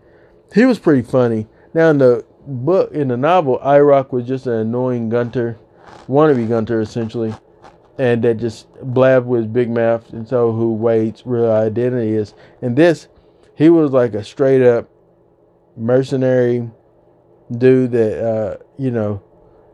he 0.55 0.64
was 0.64 0.78
pretty 0.78 1.03
funny. 1.03 1.46
Now 1.74 1.90
in 1.90 1.98
the 1.98 2.24
book, 2.46 2.92
in 2.92 3.09
the 3.09 3.16
novel, 3.16 3.59
IROC 3.62 4.12
was 4.12 4.26
just 4.26 4.46
an 4.46 4.55
annoying 4.55 5.09
Gunter, 5.09 5.59
wannabe 6.09 6.48
Gunter 6.48 6.80
essentially, 6.80 7.34
and 7.98 8.22
that 8.24 8.38
just 8.38 8.66
blabbed 8.82 9.26
with 9.26 9.53
big 9.53 9.70
mouth 9.70 10.12
and 10.12 10.26
so 10.26 10.53
who 10.53 10.72
Wade's 10.72 11.22
real 11.24 11.51
identity 11.51 12.12
is. 12.12 12.34
And 12.62 12.76
this, 12.76 13.09
he 13.55 13.68
was 13.68 13.92
like 13.92 14.14
a 14.14 14.24
straight 14.24 14.62
up 14.62 14.88
mercenary 15.76 16.68
dude 17.59 17.92
that 17.92 18.24
uh, 18.24 18.57
you 18.78 18.90
know 18.90 19.22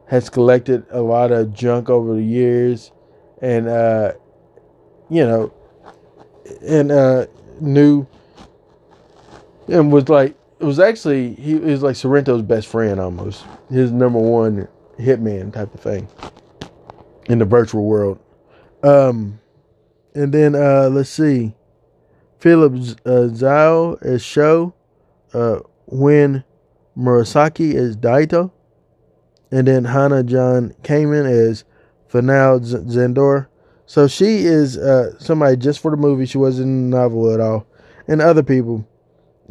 has 0.09 0.29
collected 0.29 0.85
a 0.91 1.01
lot 1.01 1.33
of 1.33 1.53
junk 1.53 1.91
over 1.91 2.15
the 2.15 2.23
years, 2.23 2.93
and 3.41 3.69
uh, 3.69 4.13
you 5.09 5.25
know, 5.25 5.53
and 6.63 6.93
uh, 6.93 7.27
knew 7.61 8.07
and 9.69 9.93
was 9.93 10.09
like 10.09 10.37
was 10.67 10.81
actually 10.81 11.35
he 11.35 11.55
was 11.55 11.83
like 11.83 11.95
Sorrento's 11.95 12.43
best 12.43 12.67
friend 12.67 12.99
almost, 12.99 13.45
his 13.71 13.93
number 13.93 14.19
one 14.19 14.69
hitman 14.99 15.53
type 15.53 15.73
of 15.73 15.81
thing 15.81 16.09
in 17.29 17.39
the 17.39 17.45
virtual 17.45 17.85
world. 17.85 18.19
Um, 18.83 19.41
and 20.15 20.35
then 20.35 20.55
uh, 20.55 20.89
let's 20.91 21.09
see, 21.09 21.55
Philip 22.39 22.73
uh, 23.05 23.31
Zhao 23.31 24.03
as 24.03 24.25
Sho, 24.25 24.75
uh, 25.33 25.61
Win 25.87 26.43
Morisaki 26.99 27.75
as 27.75 27.97
Daito, 27.97 28.51
and 29.53 29.69
then 29.69 29.85
Hannah 29.85 30.25
John 30.25 30.75
Kamen 30.83 31.31
as 31.31 31.65
F'Nale 32.11 32.61
Zandor. 32.87 33.47
So 33.87 34.09
she 34.09 34.39
is 34.39 34.77
uh, 34.77 35.17
somebody 35.21 35.57
just 35.57 35.79
for 35.79 35.93
the 35.93 35.97
movie. 35.97 36.27
She 36.27 36.39
wasn't 36.39 36.67
in 36.67 36.91
the 36.91 36.97
novel 36.97 37.33
at 37.33 37.41
all, 37.41 37.67
and 38.09 38.21
other 38.21 38.43
people. 38.43 38.87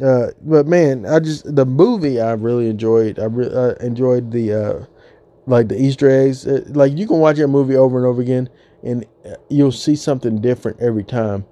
Uh, 0.02 0.28
but 0.42 0.66
man, 0.66 1.06
I 1.06 1.20
just 1.20 1.54
the 1.54 1.64
movie 1.64 2.20
I 2.20 2.32
really 2.32 2.68
enjoyed. 2.68 3.18
I 3.18 3.24
re- 3.24 3.52
uh, 3.52 3.74
enjoyed 3.76 4.30
the 4.30 4.52
uh, 4.52 4.84
like 5.46 5.68
the 5.68 5.80
Easter 5.80 6.10
eggs. 6.10 6.46
Uh, 6.46 6.64
like 6.68 6.96
you 6.96 7.06
can 7.06 7.18
watch 7.18 7.36
that 7.36 7.48
movie 7.48 7.76
over 7.76 7.96
and 7.96 8.06
over 8.06 8.20
again, 8.20 8.50
and 8.82 9.06
uh, 9.24 9.36
you'll 9.48 9.72
see 9.72 9.96
something 9.96 10.40
different 10.40 10.80
every 10.80 11.04
time. 11.04 11.46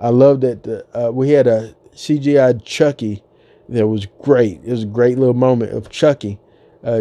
I 0.00 0.10
love 0.10 0.42
that 0.42 0.64
the, 0.64 0.86
uh, 0.94 1.10
we 1.10 1.30
had 1.30 1.46
a 1.46 1.74
CGI 1.92 2.62
Chucky 2.62 3.22
that 3.70 3.86
was 3.86 4.06
great. 4.22 4.60
It 4.64 4.70
was 4.70 4.82
a 4.82 4.86
great 4.86 5.18
little 5.18 5.34
moment 5.34 5.72
of 5.72 5.88
Chucky. 5.88 6.38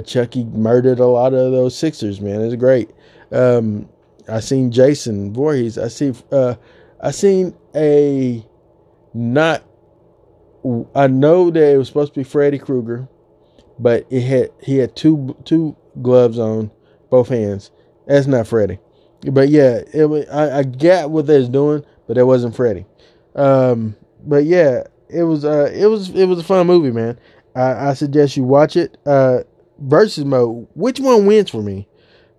Chucky 0.05 0.43
murdered 0.43 0.99
a 0.99 1.05
lot 1.05 1.33
of 1.33 1.51
those 1.53 1.77
Sixers. 1.77 2.19
Man, 2.19 2.41
It's 2.41 2.55
great. 2.55 2.89
Um, 3.31 3.87
I 4.27 4.41
seen 4.41 4.71
Jason 4.71 5.33
Voorhees. 5.33 5.77
I 5.77 5.87
see. 5.87 6.13
I 6.31 7.11
seen 7.11 7.55
a 7.75 8.43
not 9.13 9.63
I 10.95 11.07
know 11.07 11.49
that 11.51 11.73
it 11.73 11.77
was 11.77 11.87
supposed 11.87 12.13
to 12.13 12.19
be 12.19 12.23
Freddy 12.23 12.57
Krueger, 12.57 13.07
but 13.79 14.05
it 14.09 14.21
had 14.21 14.51
he 14.61 14.77
had 14.77 14.95
two 14.95 15.35
two 15.45 15.75
gloves 16.01 16.39
on 16.39 16.71
both 17.09 17.29
hands. 17.29 17.71
That's 18.05 18.27
not 18.27 18.47
Freddy. 18.47 18.79
But 19.31 19.49
yeah, 19.49 19.81
it 19.93 20.27
I, 20.31 20.59
I 20.59 20.63
get 20.63 21.09
what 21.09 21.27
they're 21.27 21.47
doing, 21.47 21.83
but 22.07 22.15
that 22.15 22.25
wasn't 22.25 22.55
Freddy. 22.55 22.85
Um, 23.35 23.95
but 24.25 24.45
yeah, 24.45 24.83
it 25.09 25.23
was 25.23 25.45
uh 25.45 25.71
it 25.73 25.85
was 25.85 26.09
it 26.09 26.25
was 26.25 26.39
a 26.39 26.43
fun 26.43 26.67
movie, 26.67 26.91
man. 26.91 27.19
I, 27.55 27.89
I 27.89 27.93
suggest 27.93 28.37
you 28.37 28.43
watch 28.43 28.75
it. 28.75 28.97
Uh, 29.05 29.39
versus 29.79 30.25
mode. 30.25 30.67
Which 30.73 30.99
one 30.99 31.25
wins 31.25 31.49
for 31.49 31.61
me 31.61 31.87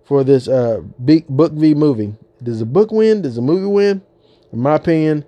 for 0.05 0.23
this 0.23 0.47
uh 0.47 0.81
big 1.03 1.27
book 1.27 1.53
v 1.53 1.73
movie? 1.73 2.15
Does 2.41 2.59
the 2.59 2.65
book 2.65 2.91
win? 2.91 3.21
Does 3.21 3.35
the 3.35 3.41
movie 3.41 3.65
win? 3.67 4.01
In 4.51 4.59
my 4.59 4.75
opinion, 4.75 5.25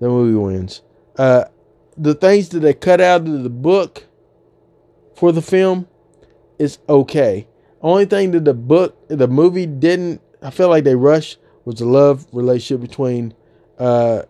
the 0.00 0.08
movie 0.08 0.36
wins. 0.36 0.82
Uh, 1.16 1.44
the 1.96 2.14
things 2.14 2.48
that 2.50 2.60
they 2.60 2.74
cut 2.74 3.00
out 3.00 3.22
of 3.22 3.42
the 3.42 3.50
book 3.50 4.04
for 5.16 5.32
the 5.32 5.42
film 5.42 5.88
is 6.58 6.78
okay. 6.88 7.46
Only 7.80 8.06
thing 8.06 8.30
that 8.32 8.44
the 8.44 8.54
book, 8.54 8.96
the 9.08 9.28
movie 9.28 9.66
didn't, 9.66 10.20
I 10.42 10.50
feel 10.50 10.68
like 10.68 10.84
they 10.84 10.96
rushed 10.96 11.38
was 11.64 11.76
the 11.76 11.84
love 11.84 12.26
relationship 12.32 12.80
between, 12.80 13.34
uh, 13.78 14.22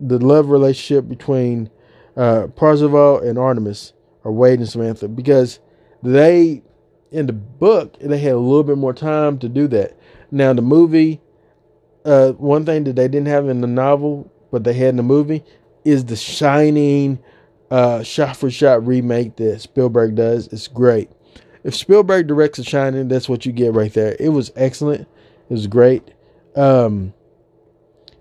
the 0.00 0.18
love 0.18 0.48
relationship 0.48 1.08
between 1.08 1.70
uh, 2.16 2.48
Parzival 2.48 3.20
and 3.20 3.38
Artemis, 3.38 3.92
or 4.24 4.32
Wade 4.32 4.58
and 4.58 4.68
Samantha, 4.68 5.08
because 5.08 5.60
they, 6.02 6.62
in 7.10 7.26
the 7.26 7.32
book, 7.32 7.98
they 8.00 8.18
had 8.18 8.32
a 8.32 8.38
little 8.38 8.64
bit 8.64 8.78
more 8.78 8.94
time 8.94 9.38
to 9.38 9.48
do 9.48 9.68
that. 9.68 9.96
Now, 10.30 10.52
the 10.52 10.62
movie, 10.62 11.20
uh, 12.04 12.32
one 12.32 12.64
thing 12.64 12.84
that 12.84 12.96
they 12.96 13.08
didn't 13.08 13.28
have 13.28 13.48
in 13.48 13.60
the 13.60 13.66
novel, 13.66 14.30
but 14.50 14.64
they 14.64 14.72
had 14.72 14.90
in 14.90 14.96
the 14.96 15.02
movie, 15.02 15.44
is 15.84 16.04
the 16.04 16.16
shining 16.16 17.18
uh, 17.70 18.02
shot 18.02 18.36
for 18.36 18.50
shot 18.50 18.86
remake 18.86 19.36
that 19.36 19.60
Spielberg 19.60 20.14
does. 20.14 20.48
It's 20.48 20.68
great. 20.68 21.10
If 21.64 21.74
Spielberg 21.74 22.28
directs 22.28 22.58
The 22.58 22.64
Shining, 22.64 23.08
that's 23.08 23.28
what 23.28 23.44
you 23.44 23.52
get 23.52 23.74
right 23.74 23.92
there. 23.92 24.16
It 24.18 24.30
was 24.30 24.52
excellent. 24.56 25.02
It 25.02 25.52
was 25.52 25.66
great. 25.66 26.02
Um, 26.56 27.12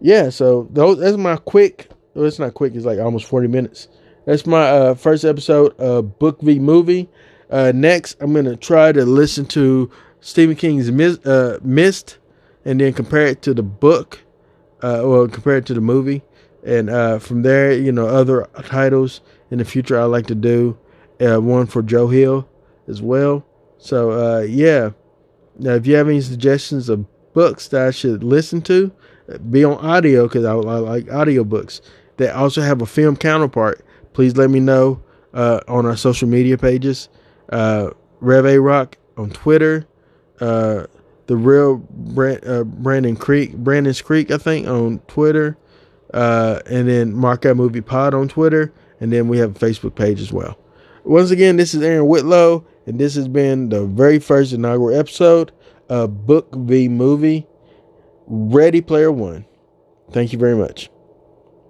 yeah, 0.01 0.29
so 0.29 0.67
those 0.71 0.99
that's 0.99 1.17
my 1.17 1.37
quick. 1.37 1.89
Well, 2.13 2.25
it's 2.25 2.39
not 2.39 2.55
quick. 2.55 2.75
It's 2.75 2.85
like 2.85 2.99
almost 2.99 3.25
forty 3.25 3.47
minutes. 3.47 3.87
That's 4.25 4.45
my 4.45 4.67
uh, 4.67 4.93
first 4.95 5.23
episode 5.23 5.79
of 5.79 6.19
Book 6.19 6.41
v 6.41 6.59
Movie. 6.59 7.09
Uh, 7.49 7.71
next, 7.73 8.17
I'm 8.19 8.33
gonna 8.33 8.57
try 8.57 8.91
to 8.91 9.05
listen 9.05 9.45
to 9.47 9.89
Stephen 10.19 10.55
King's 10.55 10.91
Mist, 10.91 11.25
uh, 11.25 11.59
Mist 11.61 12.17
and 12.65 12.81
then 12.81 12.91
compare 12.93 13.27
it 13.27 13.41
to 13.43 13.53
the 13.53 13.63
book. 13.63 14.19
Uh, 14.81 15.01
well, 15.05 15.27
compare 15.27 15.57
it 15.57 15.65
to 15.67 15.73
the 15.73 15.81
movie 15.81 16.21
and 16.67 16.89
uh, 16.89 17.17
from 17.17 17.43
there, 17.43 17.71
you 17.71 17.91
know, 17.93 18.07
other 18.07 18.47
titles 18.65 19.21
in 19.49 19.57
the 19.57 19.65
future 19.65 19.99
I 19.99 20.03
like 20.03 20.27
to 20.27 20.35
do. 20.35 20.77
Uh, 21.19 21.41
one 21.41 21.65
for 21.65 21.81
Joe 21.81 22.09
Hill 22.09 22.47
as 22.87 23.01
well. 23.01 23.43
So 23.79 24.11
uh, 24.11 24.41
yeah, 24.41 24.91
now 25.57 25.73
if 25.75 25.87
you 25.87 25.95
have 25.95 26.09
any 26.09 26.21
suggestions 26.21 26.89
of 26.89 27.05
books 27.33 27.69
that 27.69 27.87
I 27.87 27.91
should 27.91 28.23
listen 28.23 28.61
to, 28.63 28.91
be 29.49 29.63
on 29.63 29.77
audio 29.83 30.27
because 30.27 30.45
I, 30.45 30.53
I, 30.53 30.55
like 30.55 31.11
audio 31.11 31.43
books 31.43 31.81
that 32.17 32.35
also 32.35 32.61
have 32.61 32.81
a 32.81 32.85
film 32.85 33.15
counterpart. 33.15 33.83
Please 34.13 34.35
let 34.35 34.49
me 34.49 34.59
know 34.59 35.01
uh, 35.33 35.61
on 35.67 35.85
our 35.85 35.97
social 35.97 36.27
media 36.27 36.57
pages. 36.57 37.09
Uh, 37.49 37.91
Rev 38.19 38.45
A 38.45 38.59
Rock 38.59 38.97
on 39.15 39.29
Twitter. 39.29 39.87
Uh, 40.41 40.85
the 41.27 41.35
real 41.35 41.77
Brand, 41.77 42.45
uh, 42.47 42.63
Brandon 42.63 43.15
Creek, 43.15 43.55
Brandon's 43.55 44.01
Creek, 44.01 44.31
I 44.31 44.37
think, 44.37 44.67
on 44.67 44.99
Twitter. 45.07 45.57
Uh, 46.13 46.61
and 46.65 46.87
then 46.87 47.13
Mark 47.13 47.45
Out 47.45 47.57
Movie 47.57 47.81
Pod 47.81 48.13
on 48.13 48.27
Twitter. 48.27 48.73
And 48.99 49.11
then 49.11 49.27
we 49.27 49.37
have 49.37 49.55
a 49.55 49.59
Facebook 49.59 49.95
page 49.95 50.21
as 50.21 50.33
well. 50.33 50.57
Once 51.03 51.31
again, 51.31 51.55
this 51.55 51.73
is 51.73 51.81
Aaron 51.81 52.07
Whitlow, 52.07 52.65
and 52.85 52.99
this 52.99 53.15
has 53.15 53.29
been 53.29 53.69
the 53.69 53.85
very 53.85 54.19
first 54.19 54.51
inaugural 54.51 54.97
episode 54.97 55.53
of 55.87 56.25
Book 56.25 56.53
v 56.53 56.89
Movie 56.89 57.47
Ready 58.25 58.81
Player 58.81 59.11
One. 59.11 59.45
Thank 60.11 60.33
you 60.33 60.39
very 60.39 60.55
much. 60.55 60.89